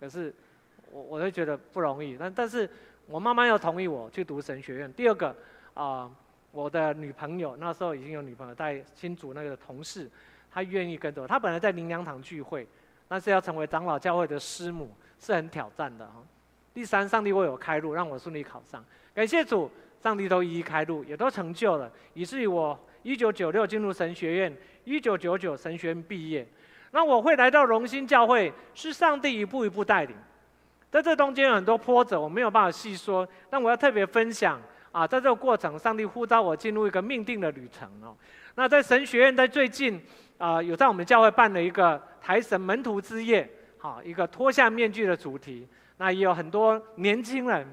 [0.00, 0.34] 可是。”
[0.90, 2.66] 我我会觉得不容易，但但是
[3.04, 4.90] 我妈妈要同意我去读神学院。
[4.94, 5.36] 第二个，
[5.74, 6.10] 啊、
[6.50, 10.10] 我的女朋友那时候已经有女朋友在新竹那个同事，
[10.50, 11.28] 她愿意跟着我。
[11.28, 12.66] 她本来在灵粮堂聚会，
[13.06, 14.88] 但是要成为长老教会的师母
[15.20, 16.24] 是很挑战的哈。
[16.72, 18.82] 第三，上帝为我开路，让我顺利考上。
[19.12, 19.70] 感谢主，
[20.02, 26.48] 上帝都一一开路，也都成就了，以至于我一九九六进入神学院，一九九九神学院毕业。
[26.90, 30.16] 那我会来到荣兴教会，是上帝一步一步带领。
[30.90, 33.28] 在这中间有很多波折，我没有办法细说。
[33.50, 34.58] 但我要特别分享
[34.90, 38.16] 啊，在这个过程，上帝呼召我进入一个命定的旅程哦。
[38.54, 40.02] 那在神学院，在最近
[40.38, 45.68] 啊，有在我们教会办了一个台神门徒之夜，好，一个脱下面具的主题。
[45.98, 47.66] 那也有很多年轻人，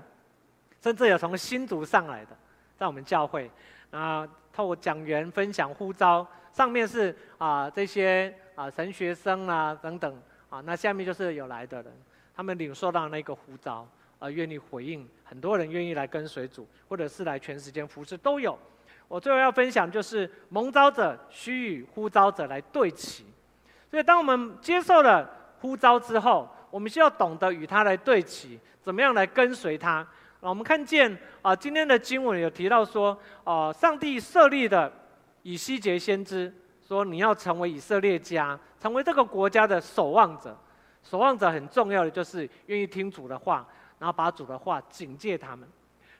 [0.82, 2.38] 甚至有从新竹上来的，
[2.76, 3.50] 在我们教会
[3.92, 11.92] 啊，透过讲员分享呼召，上面是啊这些啊神学生啊等等啊，那下面就是有来的人。
[12.36, 13.88] 他们领受到那个呼召，
[14.20, 18.58] 而愿意回应，很多人愿意来跟随主，或者是来全时间服侍都有。
[19.08, 23.26] 我最后要分享就是蒙召者需与呼召者来对齐，
[23.90, 25.30] 所以当我们接受了
[25.62, 30.06] 呼召之后，我们需要懂得与他来对齐，怎么样来跟随他。
[30.42, 34.92] 我们看见啊，今天的经文有提到说，啊，上帝设立的
[35.44, 36.54] 以西结先知
[36.88, 40.56] 说，你要成为以色列家，成为这个国家的守望者。
[41.04, 43.68] 守望者很重要的就是愿意听主的话，
[44.00, 45.68] 然后把主的话警戒他们。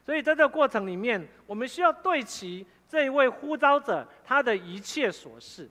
[0.04, 5.68] 所以在这个过程里面，我们需要对齐这一位呼召者他的一切所事。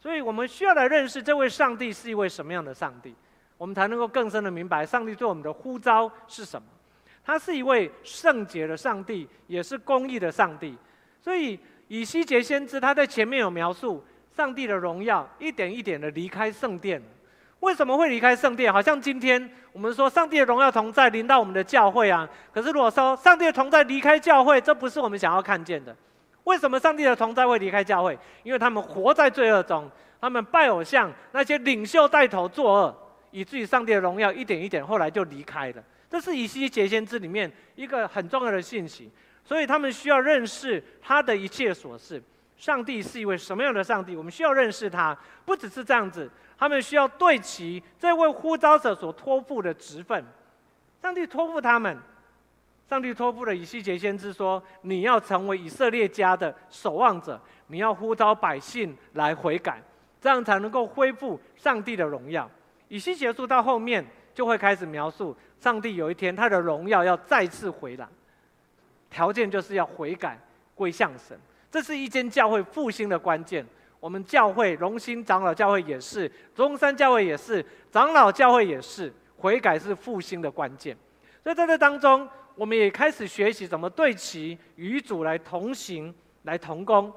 [0.00, 3.14] 所以我们需要来认识这位上帝是一位什么样的上帝，
[3.56, 6.68] 我们才能够更深的明白上帝对我们的呼召是什么。
[7.24, 10.76] 他是一位圣洁的上帝，也是公义的上帝。
[11.20, 11.58] 所以
[11.88, 14.04] 以西结先知他在前面有描述
[14.38, 17.02] 上帝的荣耀一点一点的离开圣殿。
[17.58, 18.72] 为什么会离开圣殿？
[18.72, 22.28] 好像今天我们说上帝的荣耀同在临到我们的教会啊。
[22.52, 25.96] 可是如果说上帝的同在离开教会，这不是我们想要看见的。
[26.44, 28.16] 为什么上帝的同在会离开教会？
[28.44, 32.96] 因为他们活在罪恶中，他们拜偶像，那些领袖带头作恶，
[33.32, 35.82] 以至于上帝的荣耀一点一点后来就离开了。
[36.08, 39.10] 这是以西结先知里面一个很重要的信息。
[39.44, 42.22] 所以他们需要认识他的一切所事。
[42.58, 44.16] 上帝是一位什么样的上帝？
[44.16, 45.16] 我们需要认识他，
[45.46, 46.28] 不只是这样子。
[46.58, 50.24] 他们需要对齐这位呼召者所托付的职分。
[51.00, 51.96] 上帝托付他们，
[52.90, 59.80] 上帝托付了以西结先知说：“你要成为以色列家的守望者，你要呼召百姓来悔改，
[60.20, 62.50] 这样才能够恢复上帝的荣耀。”
[62.88, 68.08] 以西结书到后面就会开始描述，上帝有一天他的荣耀要再次回来，
[69.08, 70.36] 条件就是要悔改
[70.74, 71.38] 归向神。
[71.70, 73.66] 这是一间教会复兴的关键。
[74.00, 80.96] 我们教会荣兴长老教会也是，中山教会也是，长老教会也是，悔改是复兴的关键。
[81.42, 87.12] 所以在这当中，我们也开始学习怎么对齐，与主来同行，来同工。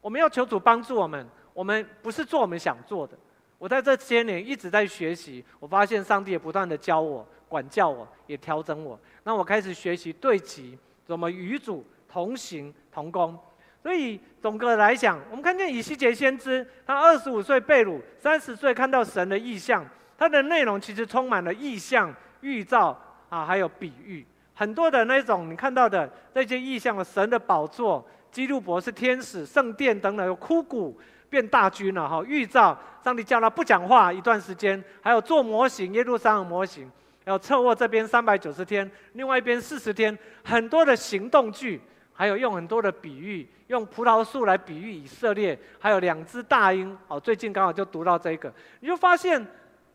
[0.00, 3.16] 我们要求主帮助我们，我们不是做我们想做的。
[3.58, 8.98] 我在这些年一直在学习，我发现上帝也不断地教我、管教我，也调整我。
[9.22, 13.38] 那我开始学习对齐，怎么与主同行同工。
[13.82, 19.82] 所以，总的来讲，我们看见以西结先知，他二十五岁被掳，三十岁看到神的异象，
[20.18, 22.94] 他的内容其实充满了异象、预兆
[23.30, 24.22] 啊，还有比喻，
[24.54, 36.86] 很多的那种你看到的那些异象的神的宝座、基路伯是天使、圣殿等等，有枯骨变大军了哈，预兆上帝叫他不讲话一段时间，还有做模型耶路撒冷模型，
[37.24, 41.80] 还有侧卧这边三百九十天，另外一边四十天，很多的行动剧。
[42.20, 46.94] 还有用很多的比喻，用葡萄树来比喻以色列，还有两只大鹰。
[47.08, 49.42] 哦，最近刚好就读到这个，你就发现，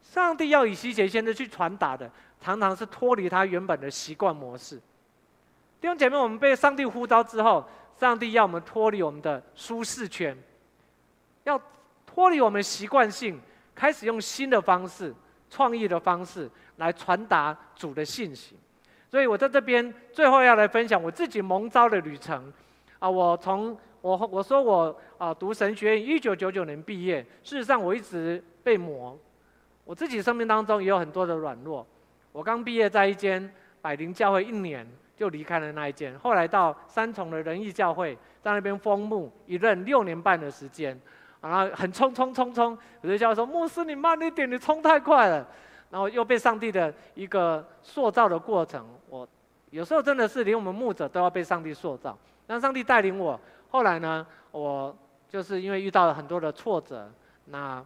[0.02, 2.10] 上帝要以西结先知去传达的，
[2.42, 4.78] 常常是脱离他原本的习惯模式。
[5.80, 7.64] 弟兄姐妹，我们被上帝呼召之后，
[8.00, 10.36] 上帝要我们脱离我们的舒适圈，
[11.44, 11.62] 要
[12.08, 13.40] 脱离我们习惯性，
[13.76, 15.14] 开始用新的方式、
[15.48, 18.58] 创意的方式来传达主的信息。
[19.16, 22.52] 所以我在这边最后要来分享我自己蒙召的旅程，
[23.00, 29.18] 啊，我从我我说我啊读神学院一九九九年毕业，事实上我一直被磨，
[29.86, 31.88] 我自己生命当中也有很多的软弱，
[32.34, 33.50] 我刚毕业在一间
[33.82, 36.14] 百灵教会一年，就离开了那一间。
[36.20, 41.00] 后来到三重的仁义教会，在那边封牧一任六年半的时间，
[41.40, 45.48] 然后很冲冲冲冲，有的教会说牧师你慢一点，你冲太快了。
[45.96, 49.26] 然后又被上帝的一个塑造的过程，我
[49.70, 53.40] 有时候真的是连我们牧者都要被上帝塑造，让上帝带领我。
[53.70, 54.94] 后来呢，我
[55.30, 57.10] 就是因为遇到了很多的挫折，
[57.46, 57.82] 那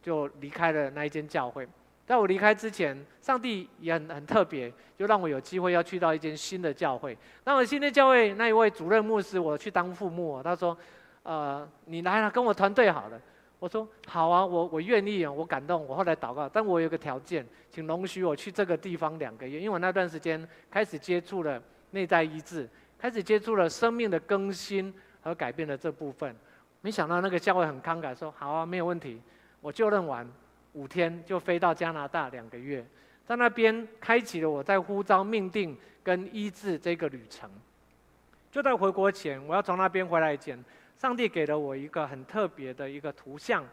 [0.00, 1.66] 就离开了那一间教会。
[2.06, 7.18] 在我离开之前，上帝也很很特别，就让我有机会要去到一间新的教会。
[7.42, 10.78] 那我新的教会那一位主任牧师，我去当副牧，他说
[11.24, 13.20] ：“呃，你来了，跟我团队好了。”
[13.60, 22.68] 我说：“好啊，我我愿意啊，我感动。”我后来祷告，但我有个条件，请容许我去这个地方两个月，因为我那段时间开始接触了内在医治，
[22.98, 24.92] 开始接触了生命的更新
[25.22, 26.34] 和改变的这部分。
[26.80, 29.20] 没想到那个教会很慷慨，说：“好啊，没有问题，
[29.60, 30.26] 我就任完。”
[30.72, 32.86] 五天就飞到加拿大两个月，
[33.26, 37.50] 在那边开启了我在呼召命定跟医治这个旅程。
[38.52, 40.56] 就在回国前，我要从那边回来前，
[41.00, 43.64] 上帝给了我一个很特别的一个图像。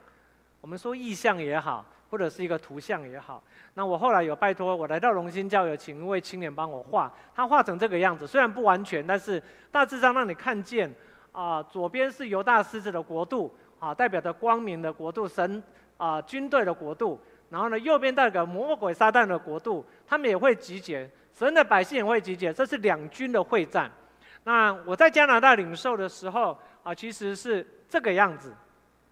[0.62, 3.44] 我们说意象也好，或者是一个图像也好。
[3.74, 10.90] 那我后来有拜托我来到龙兴教友，请一位青年帮我画，他画成这个样子，虽然不完全，但是大致上让你看见
[11.34, 15.62] 啊、左边是犹大狮子的国度啊，代表着光明的国度，神。
[15.98, 23.92] 啊、军队的国度，然后呢，右边代表魔鬼撒旦的国度，他们也会集结，神的百姓也会集结，这是两军的会战。
[24.44, 26.56] 那我在加拿大领受的时候
[26.90, 28.56] 啊、其实是这个样子，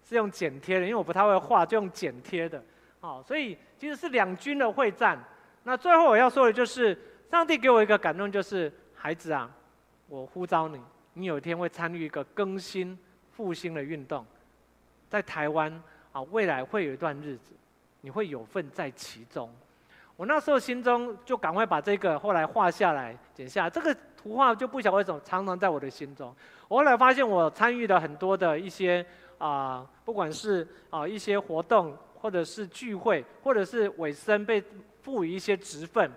[0.07, 2.63] 是用剪贴的，因为我不太会画，就用剪贴的。
[3.01, 5.21] 好、哦，所以其实是两军的会战。
[5.63, 6.97] 那最后我要说的就是，
[7.29, 9.51] 上帝给我一个感动，就是孩子啊，
[10.07, 10.79] 我呼召你，
[11.15, 12.97] 你有一天会参与一个更新
[13.33, 14.25] 复兴的运动，
[15.09, 15.83] 在台湾。
[16.13, 17.51] 啊，未来会有一段日子，
[17.99, 19.53] 你会有份在其中。
[20.15, 23.69] 我那时候心中就赶快把这个后来画下来，剪下来。
[23.69, 26.33] 这个图画就不晓得为什么常常在我的心中。
[26.67, 29.05] 我后来发现，我参与了很多的一些
[29.37, 34.63] 啊、不管是啊、一些活动，或者是聚会，或者是尾声被
[35.01, 36.09] 赋予一些职分，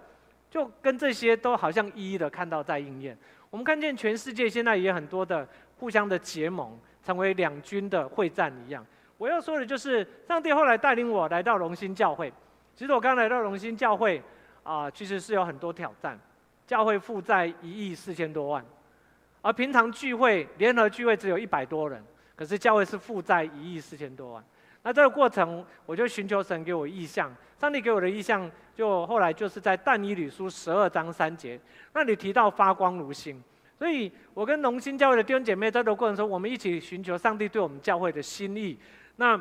[0.48, 3.18] 就跟这些都好像一一的看到在应验。
[3.50, 5.46] 我们看见全世界现在也很多的
[5.78, 8.86] 互相的结盟，成为两军的会战一样。
[9.16, 12.32] 我要说的就是，上帝后来带领我来到荣兴教会。
[12.78, 14.22] 其实我刚来到荣兴教会，
[14.62, 16.16] 啊、其实是有很多挑战。
[16.64, 18.64] 教会负债一亿四千多万，
[19.42, 22.00] 而平常聚会、联合聚会只有一百多人，
[22.36, 24.44] 可是教会是负债一亿四千多万。
[24.84, 27.34] 那这个过程，我就寻求神给我意向。
[27.58, 31.60] 上帝给我的意向，就后来就是在但以理书十二章三节，
[31.94, 33.42] 那里提到发光如星。
[33.76, 38.78] 所以我跟荣兴教会的弟兄姐妹在这个过程中，我们一起寻求上帝对我们教会的心意。
[39.16, 39.36] 那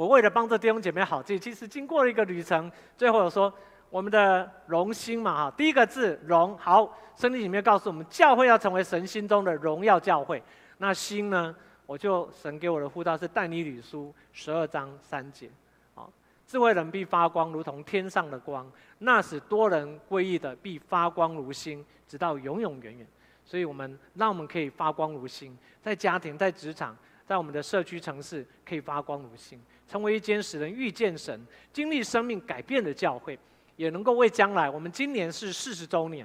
[0.00, 3.52] 我为了帮助弟兄姐妹好记，其实经过了一个旅程，最后我说
[3.90, 10.42] 我们的荣兴嘛哈，第一个字荣好，圣经里面告诉我们教会要成为神心中的荣耀教会。
[10.78, 15.50] 那心呢，我就神给我的呼召是但以理书十二章三节，
[15.94, 16.10] 好，
[16.46, 18.66] 智慧人必发光，如同天上的光，
[19.00, 23.06] 那使多人归义的必发光如星，直到永永远远。
[23.44, 26.96] 所以我们让我们可以发光如星，在家庭，在职场。
[27.26, 29.56] 在我们的社区城市，可以发光如星，
[29.90, 33.36] 成为一间使人遇见神、经历生命改变的教会，
[33.74, 34.70] 也能够为将来。
[34.70, 36.24] 我们今年是四十周年，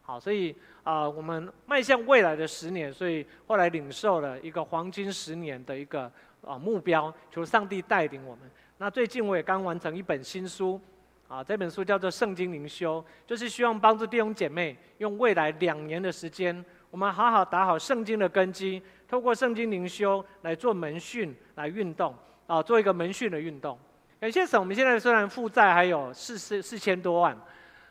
[0.00, 6.10] 好，所以啊、我们迈向未来的十年，所以后来领受了一个黄金十年的一个
[6.42, 8.48] 啊目标，求上帝带领我们。
[8.78, 10.80] 那最近我也刚完成一本新书，
[11.26, 18.80] 啊，这本书叫做《圣经灵修》，就是希望帮助弟兄姐妹用未来两年的时间，我们好好打好圣经的根基。
[19.08, 22.14] 透过圣经灵修来做门训，来运动
[22.50, 23.78] 啊，做一个门训的运动。
[24.18, 27.32] 感谢神，我们现在虽然负债还有四四四千多万，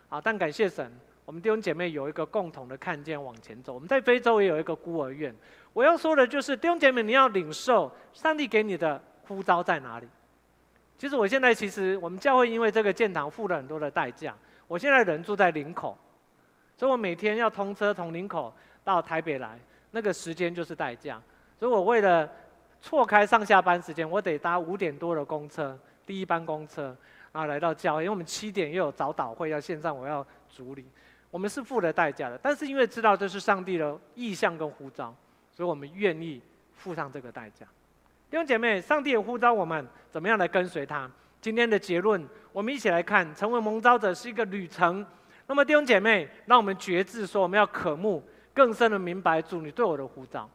[0.10, 0.91] 啊，但感谢神，
[1.24, 3.74] 我们弟兄姐妹有一个共同的看见往前走。
[3.74, 5.34] 我们在非洲也有一个孤儿院。
[5.72, 10.08] 我要说的就是，弟兄姐妹，你要领受上帝给你的呼召在哪里？
[10.98, 14.36] 其实我现在其实我们教会因为这个建堂付了很多的代价。
[14.67, 15.98] 我现在人住在林口，
[16.76, 19.58] 所以我每天要通车从林口到台北来。
[19.92, 21.19] 那个时间就是代价，
[21.58, 22.29] 所以我为了
[22.82, 26.96] 错开上下班时间，我得搭五点多的公车，第一班公车，
[27.32, 30.86] 然后来到教会，因为我们七点又有早祷会要线上，我要处理，
[31.30, 32.40] 我们是付了代价的。
[32.42, 35.13] 但是因为知道这是上帝的意向跟呼召，
[35.52, 36.42] 所以我们愿意
[36.75, 37.65] 付上这个代价。
[38.30, 41.10] 弟兄姐妹，上帝也呼召我们怎么样来跟随他？
[41.42, 45.06] 今天的结论，我们一起来看，成为蒙召者是一个旅程。
[45.48, 48.23] 那么弟兄姐妹，让我们觉知说，我们要渴慕。
[48.52, 50.50] 更深的明白主你对我的呼召，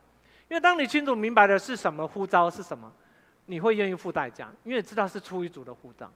[0.55, 2.89] 因为当你清楚明白的是什么呼召是什么，
[3.47, 6.09] 你会愿意付代价，因为知道是出于主的呼召。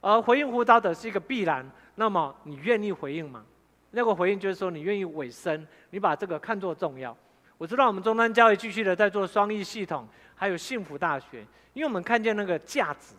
[0.00, 1.70] 而回应呼召的是一个必然。
[1.96, 3.44] 那么你愿意回应吗？
[3.90, 7.14] 那个回应就是说你愿意委身，你把这个看作重要。
[7.58, 13.14] 我知道我们中端教会继续的在做双翼系统，还有幸福大学，因为我们看见那个价值。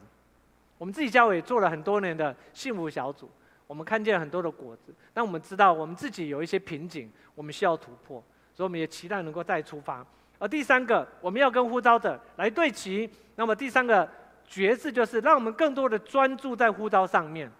[0.79, 3.29] 我们自己教会也做了很多年的幸福小组，
[3.67, 4.91] 我们看见很多的果子。
[5.13, 8.17] 但我们知道我们自己有一些瓶颈，我们需要突破，
[8.51, 10.03] 所以我们也期待能够再出发。
[10.47, 13.09] 第三个，我们要跟呼召者来对齐。
[13.35, 14.09] 那么第三个
[14.47, 17.51] 决志就是让我们更多的专注在呼召上面，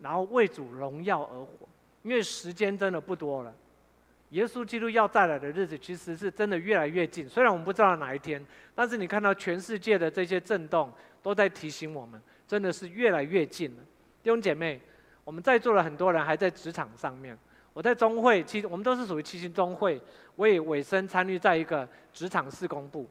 [0.00, 1.68] 然后为主荣耀而活。
[2.02, 3.52] 因为时间真的不多了，
[4.30, 7.28] 耶稣基督要再来的日子其实是真的越来越近。
[7.28, 8.42] 虽然我们不知道哪一天，
[8.74, 10.90] 但是你看到全世界的这些震动，
[11.22, 13.82] 都在提醒我们，真的是越来越近了。
[14.22, 14.80] 弟兄姐妹，
[15.24, 17.36] 我们在座的很多人还在职场上面。
[17.78, 20.02] 我在中会，其实我们都是属于七星中会，
[20.34, 23.08] 我也委身参与在一个职场事工部。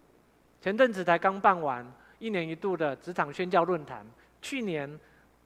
[0.60, 1.90] 前阵子才刚办完
[2.20, 4.06] 一年一度的职场宣教论坛，
[4.42, 5.00] 去年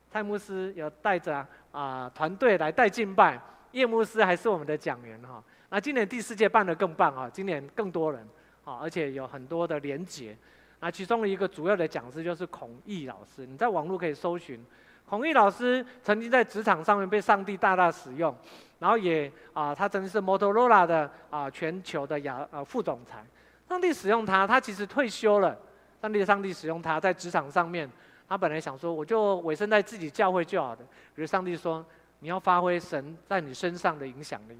[0.09, 3.39] 蔡牧师有带着啊团队来带敬拜，
[3.73, 5.43] 叶牧师还是我们的讲员哈。
[5.69, 8.27] 那今年第四届办得更棒啊，今年更多人
[8.65, 10.35] 啊，而且有很多的连结。
[10.79, 14.59] 那其中一个主要的讲师就是孔毅老师，你在网络可以搜寻。
[15.07, 18.35] 孔毅老师曾经在职场上面被上帝大大使用，
[18.81, 23.23] 然后也啊，他曾经是摩托罗拉的啊全球的亚呃副总裁。
[23.69, 25.55] 上帝使用他，他其实退休了。
[26.01, 27.87] 上帝上帝使用他在职场上面，
[28.27, 30.83] 他本来想说我就委身在自己教会就好的，
[31.15, 31.85] 可是上帝说
[32.21, 34.57] 你要发挥神在你身上的影响力，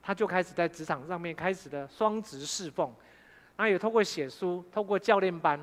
[0.00, 2.94] 他就开始在职场上面开始的双职侍奉。
[3.56, 5.60] 那也透过写书，透过教练班，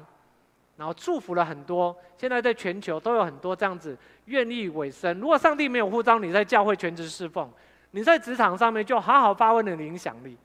[0.76, 1.96] 然后祝福了很多。
[2.18, 5.18] 现在在全球都有很多这样子愿意委身。
[5.20, 7.50] 如果上帝没有呼召你在教会全职侍奉，
[7.92, 10.38] 你在职场上面就好好发挥你的影响力。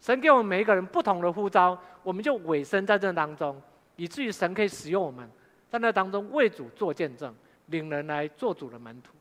[0.00, 3.60] 神给我们每一个人不同的呼召，我们就委身在这当中，
[3.96, 5.28] 以至于神可以使用我们，
[5.70, 7.34] 在那当中为主做见证，
[7.66, 9.12] 领人来做主的门徒。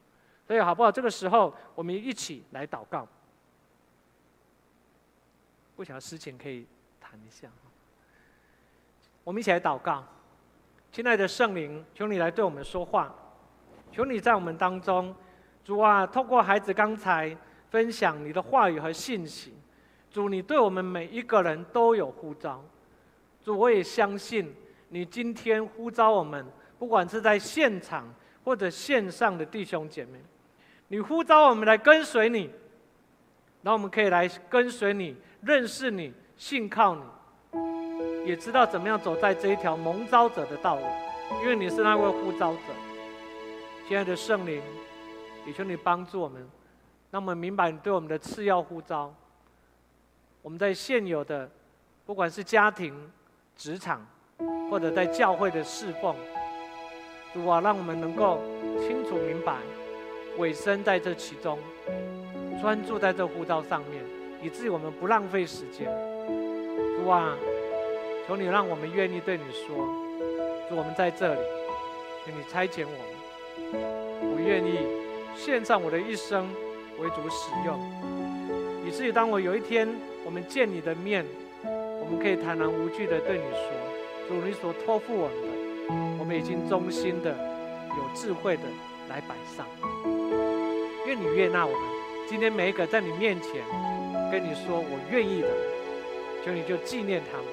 [0.47, 0.91] 所以好不好？
[0.91, 3.07] 这个时候我们一起来祷告。
[5.75, 6.67] 不晓得事情可以。
[7.03, 7.49] 谈一下，
[9.25, 10.01] 我们一起来祷告，
[10.93, 13.13] 亲爱的圣灵，求你来对我们说话，
[13.91, 15.13] 求你在我们当中，
[15.65, 17.35] 主啊，透过孩子刚才
[17.71, 19.51] 分享你的话语和信息，
[20.11, 22.63] 主，你对我们每一个人都有呼召，
[23.43, 24.53] 主，我也相信
[24.89, 26.45] 你今天呼召我们，
[26.77, 28.13] 不管是在现场
[28.43, 30.19] 或者线上的弟兄姐妹，
[30.89, 32.49] 你呼召我们来跟随你，
[33.63, 36.13] 然后我们可以来跟随你，认识你。
[36.37, 40.81] 信靠你，也知道怎么样走在这一条蒙召者的道路，
[41.43, 42.59] 因为你是那位呼召者。
[43.87, 44.59] 亲爱的圣灵，
[45.45, 46.43] 也求你帮助我们，
[47.11, 49.13] 让我们明白你对我们的次要呼召。
[50.41, 51.49] 我们在现有的，
[52.05, 52.95] 不管是家庭、
[53.55, 54.05] 职场，
[54.69, 56.15] 或者在教会的侍奉，
[57.33, 58.39] 主啊，让我们能够
[58.79, 59.57] 清楚明白，
[60.37, 61.59] 委身在这其中，
[62.61, 64.01] 专注在这呼召上面，
[64.41, 65.85] 以至于我们不浪费时间。
[66.97, 67.37] 主啊，
[68.25, 69.75] 求你让我们愿意对你说，
[70.69, 71.41] 主，我们在这里，
[72.23, 74.79] 请你差遣我们，我愿意
[75.35, 76.49] 献上我的一生
[76.99, 77.79] 为主使用，
[78.85, 79.87] 以至于当我有一天
[80.25, 81.25] 我们见你的面，
[81.63, 83.69] 我们可以坦然无惧的对你说，
[84.27, 85.47] 主，你所托付我们的，
[86.19, 87.31] 我们已经忠心的、
[87.89, 88.63] 有智慧的
[89.09, 89.65] 来摆上，
[91.05, 91.81] 愿你悦纳我们。
[92.27, 93.61] 今天每一个在你面前
[94.31, 95.47] 跟你说我愿意的。
[96.43, 97.45] 求你就纪念他们，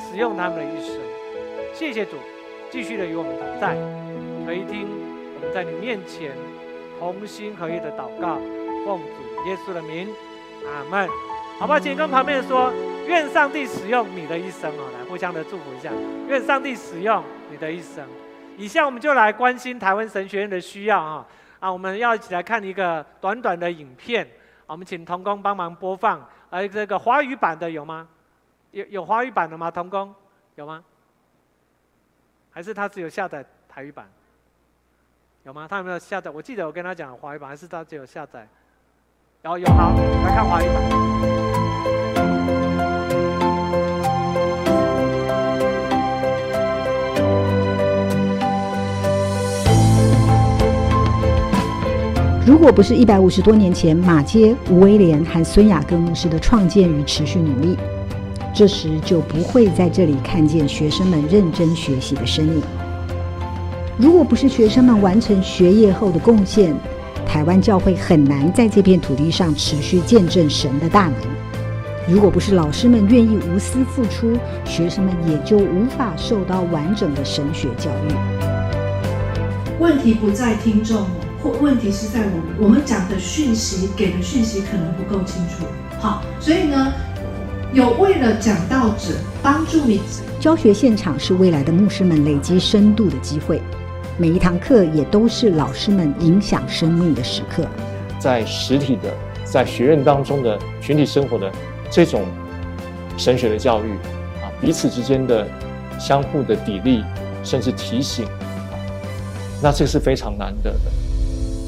[0.00, 0.96] 使用他们的一生。
[1.74, 2.16] 谢谢主，
[2.70, 3.76] 继续的与我们同在，
[4.46, 4.88] 垂听
[5.34, 6.32] 我们在你面前
[6.98, 8.38] 同心合意的祷告，
[8.84, 10.08] 奉主耶稣的名，
[10.66, 11.08] 阿门。
[11.58, 11.78] 好不好？
[11.78, 12.72] 请跟旁边说，
[13.06, 15.92] 愿上帝使用你的一生哦，来互相的祝福一下。
[16.26, 18.06] 愿上帝使用你的一生。
[18.56, 21.26] 以下我们就来关心台湾神学院的需要啊
[21.60, 21.70] 啊！
[21.70, 24.26] 我们要一起来看一个短短的影片，
[24.66, 26.26] 我们请童工帮忙播放。
[26.48, 28.08] 而这个华语版的有吗？
[28.70, 29.70] 有有华语版的吗？
[29.70, 30.14] 童工
[30.54, 30.82] 有吗？
[32.50, 34.10] 还是他只有下载台语版？
[35.42, 35.66] 有吗？
[35.68, 36.30] 他有没有下载？
[36.30, 38.48] 我记得我跟他讲华语版，还是他只有下载？
[39.42, 40.74] 然后有好，来看华语版。
[52.46, 57.78] 如果不是一百五十多年前马街、吴威廉和孙雅各牧师的创建与持续努力。
[58.52, 62.62] 这时就不会在这里看见学生们认真学习的身影。
[63.96, 66.74] 如果不是学生们完成学业后的贡献，
[67.30, 71.14] 台湾教会很难在这片土地上持续见证神的大能。
[72.12, 78.12] 如果不是老师们愿意无私付出，学生们也就无法受到完整的神学教育。
[79.78, 81.06] 问题不在听众哦，
[81.40, 85.64] 或问题是在我们，我们讲的讯息给的讯息可能不够清楚。
[86.00, 86.92] 好，所以呢，
[87.72, 90.00] 有为了讲道者帮助你。
[90.40, 93.62] 教学现场是未来的牧师们累积深度的机会，
[94.20, 97.64] 每一堂课也都是老师们影响生命的时刻。
[98.18, 99.10] 在实体的，
[99.46, 101.50] 在学院当中的群体生活的
[101.90, 102.20] 这种
[103.16, 103.92] 神学的教育
[104.42, 105.48] 啊，彼此之间的
[105.98, 107.02] 相互的砥砺，
[107.42, 108.26] 甚至提醒，
[109.62, 110.80] 那这是非常难得的。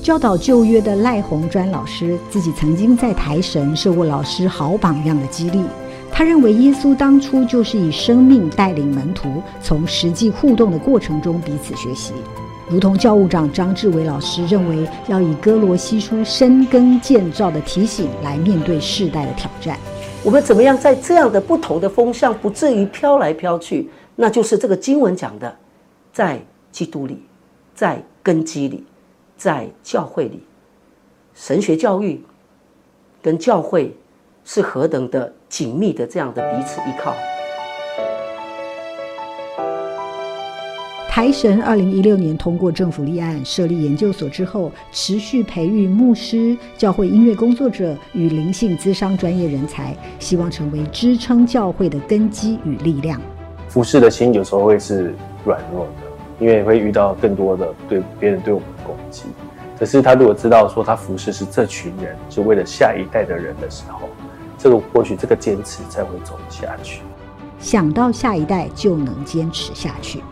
[0.02, 5.64] 教导旧约的赖鸿专老师，自己曾经在台神受过老师好榜样的激励。
[6.14, 12.12] 他认为耶稣当初就是以生命带领门徒，从实际互动的过程中彼此学习，
[12.68, 19.78] 如同教务长张志伟老师认为要以歌罗西书深耕建造的提醒来面对世代的挑战。
[20.22, 23.88] 我们怎么样在这样的不同的风向不至于飘来飘去？
[24.14, 25.56] 那就是这个经文讲的，
[26.12, 26.40] 在
[26.70, 27.22] 基督里，
[27.74, 28.84] 在根基里，
[29.36, 30.40] 在教会里，
[31.34, 32.22] 神学教育
[33.22, 33.96] 跟教会
[34.44, 35.32] 是何等的。
[35.48, 37.14] 紧密的这样的彼此依靠。
[41.10, 53.20] 台神二零一六年通过政府立案设立研究所之后，持续培育牧师、教会音乐工作者与灵性咨商专业人才，希望成为支撑教会的根基与力量。
[53.68, 55.14] 服侍的心有时候会是
[55.44, 55.92] 软弱的，
[56.40, 59.24] 因为会遇到更多的对别人对我们的攻击。
[59.78, 64.08] 可是他如果知道说他服侍是这群人，是为了下一代的人的时候。
[64.62, 67.00] 这个或许这个坚持才会走下去。
[67.58, 70.22] 想到下一代就能坚持下去。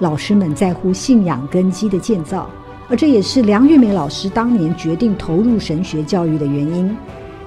[0.00, 2.50] 老师们在乎信仰根基的建造，
[2.88, 6.96] 而这也是梁玉梅老师当年决定投入神学教育的原因，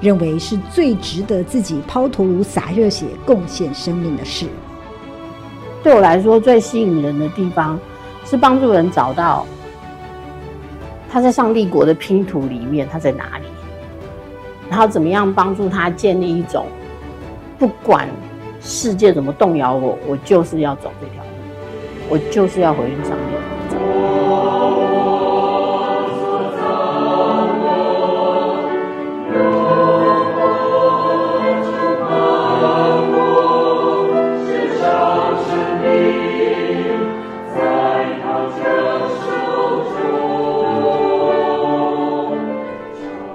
[0.02, 4.48] 认为是最值得自己抛头颅洒热血贡献生命的事。
[5.84, 7.80] 对我来说，最吸引人的地方
[8.24, 9.46] 是帮助人找到
[11.08, 13.46] 他在上帝国的拼图里面，他在哪里。
[14.70, 16.66] 然后怎么样帮助他建立一种，
[17.60, 18.08] 不管
[18.62, 21.30] 世界怎么动摇我，我就是要走这条路，
[22.10, 24.15] 我就是要回应上面。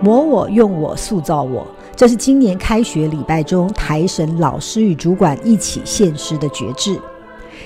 [0.00, 6.98] 磨我，用我，塑造我，这是今年开学礼拜中台神老师与主管一起献诗的决志。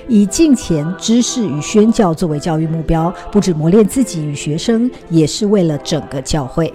[0.08, 6.72] 以敬虔、知识与宣教作为教育目标，不止磨练自己与学生，也是为了整个教会。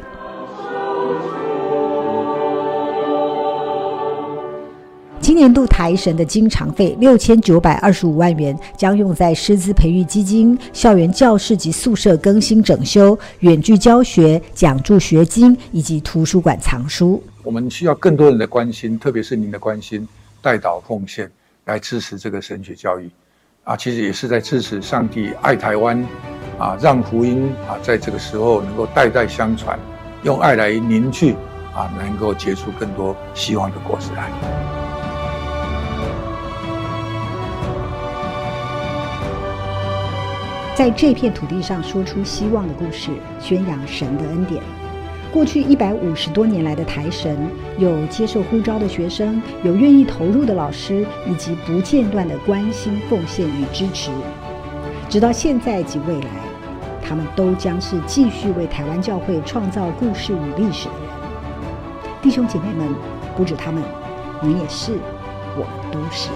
[5.40, 17.24] 年度台神的经常费六千九百二十五万元，将用在师资培育基金、校园教室及宿舍更新整修、远距教学、奖助学金以及图书馆藏书。
[17.42, 20.06] 我们需要更多人的关心，特别是您的关心、
[20.42, 21.32] 代祷奉献，
[21.64, 23.10] 来支持这个神学教育。
[23.64, 26.06] 啊，其实也是在支持上帝爱台湾，
[26.58, 29.80] 啊，让福音啊在这个时候能够代代相传，
[30.24, 31.34] 用爱来凝聚，
[31.74, 34.79] 啊，能够结出更多希望的果实来。
[40.80, 44.64] 在这片土地上说出希望的故事，宣扬神的恩典。
[45.30, 47.38] 过去一百五十多年来的台神，
[47.78, 54.10] 有接受呼召的学生，有愿意投入的老师，以及不间断的关心、奉献与支持。
[55.10, 56.30] 直到现在及未来，
[57.04, 62.14] 他们都将是继续为台湾教会创造故事与历史的人。
[62.22, 62.88] 弟兄姐妹们，
[63.36, 63.84] 不止他们，
[64.42, 64.94] 你也是，
[65.58, 66.30] 我们都是。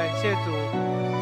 [0.00, 0.50] 感谢主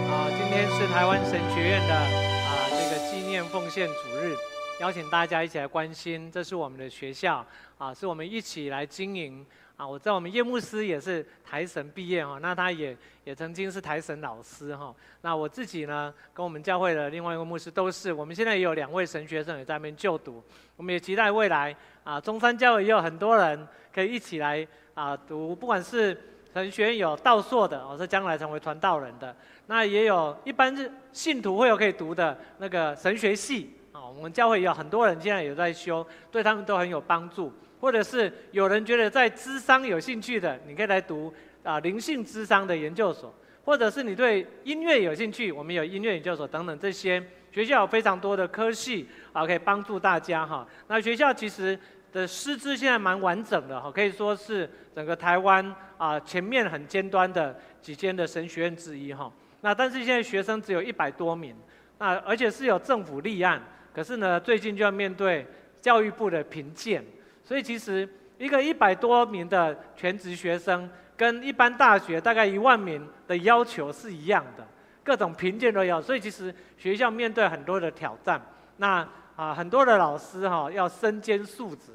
[0.09, 0.31] 啊！
[0.39, 4.37] 今天是台湾神学院的啊这个纪念奉献主日，
[4.81, 6.31] 邀请大家一起来关心。
[6.31, 7.45] 这是我们的学校
[7.77, 9.45] 啊，是我们一起来经营
[9.77, 9.85] 啊。
[9.85, 14.95] 我知道我们叶牧师也是台神毕业哈，那他也也曾经是台神老师哈。
[15.23, 18.13] 那我自己呢，跟我们教会的另外一个牧师都是。
[18.13, 20.41] 我们现在也有两位神学生也在那边就读。
[20.77, 21.75] 我们也期待未来
[22.05, 24.65] 啊，中山教会也有很多人可以一起来
[24.95, 26.17] 啊读，不管是。
[26.59, 29.35] 神学院有道硕的，我是将来成为传道人的。
[29.67, 34.05] 那也有一般是信徒会有可以读的那个神学系啊。
[34.05, 37.53] 我们教会也有很多人现在有在修，对他们都很有帮助。
[37.81, 41.33] 或者是有人觉得在智商有兴趣的，你可以来读
[41.63, 43.33] 啊灵性智商的研究所，
[43.65, 50.67] 或者是你对音乐有兴趣，我们有音乐研究所等等这些学校有非常多的科系啊，可以帮助大家哈。
[50.89, 51.79] 那学校其实
[52.13, 54.69] 的师资现在蛮完整的哈，可以说是
[54.99, 55.65] 整个台湾
[55.97, 59.33] 啊前面很尖端的几间的神学院之一哈。
[59.61, 61.55] 那但是现在学生只有一百多名，
[61.99, 63.63] 那而且是有政府立案，
[63.95, 65.47] 可是呢最近就要面对
[65.81, 67.05] 教育部的评鉴，
[67.45, 74.67] 所以其实一个一百多名的全职学生，跟一般大学大概一万名的要求是一样的，
[75.05, 78.43] 各种评鉴都要，所以其实学校面对很多的挑战。
[78.79, 81.93] 那啊很多的老师哈要身兼数职，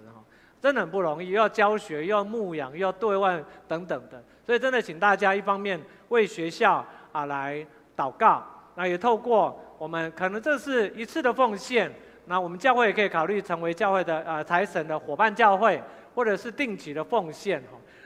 [0.63, 6.83] 真的很不容易，又要教学，又要牧养，又要对外等等的，所以真的请大家一方面为学校。
[7.13, 7.63] 啊，来
[7.95, 8.43] 祷告，
[8.73, 11.93] 那也透过我们可能这是一次的奉献，
[12.25, 15.79] 那我们教会也可以考虑成为教会的呃财神的伙伴教会，
[16.15, 17.63] 或者是定期的奉献。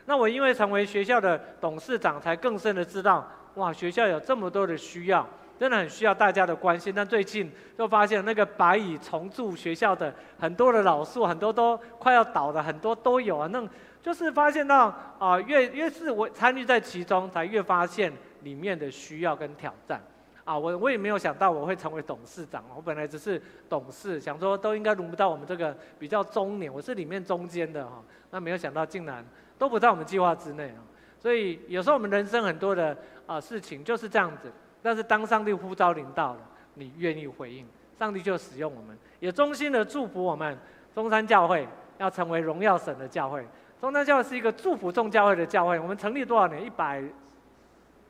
[0.07, 5.25] 那我因为成为学校的董事长，才更深的知道，哇，学校有这么多的需要，
[5.59, 6.93] 真的很需要大家的关心。
[6.95, 13.47] 但最近就发现那个白蚁虫蛀学校的很多的老树，很多都快要倒了，很多都有啊。
[13.51, 13.67] 那
[14.01, 18.11] 就是发现到啊，越越是我参与在其中，才越发现。
[18.43, 19.99] 里面的需要跟挑战，
[20.45, 29.25] 啊，我我也没有想到我会成为董事长，我本来只是董事，想说都应该轮不到我们这个比较中年，我是里面中间的哈，那没有想到竟然
[29.57, 30.79] 都不在我们计划之内啊，
[31.19, 32.95] 所以有时候我们人生很多的
[33.25, 34.49] 啊事情就是这样子，
[34.81, 36.39] 但是当上帝呼召临到了，
[36.73, 37.65] 你愿意回应，
[37.97, 40.57] 上帝就使用我们，也衷心的祝福我们
[40.93, 41.67] 中山教会
[41.97, 43.45] 要成为荣耀神的教会，
[43.79, 46.63] 中山教会是一个祝福众教会的教会，我们成立多少年？
[46.63, 47.03] 一百。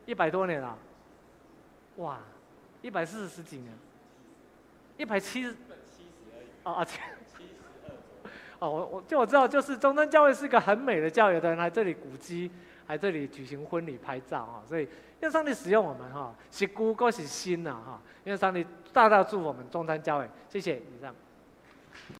[0.06, 0.74] 一百多年了，
[1.96, 2.18] 哇，
[2.80, 3.70] 一百四十几年，
[4.96, 5.50] 一百七十，
[6.62, 7.02] 哦哦，七十
[7.84, 7.90] 二，
[8.60, 12.50] 哦，我我就我知道，就是中山教会是一个很美的教友，的人来这里古迹，
[12.88, 14.88] 来这里举行婚礼拍照哈，所以
[15.20, 21.14] 愿上帝使用我们哈，是古，都是新呐哈，愿上帝大大祝福我们中山教会，谢谢以上。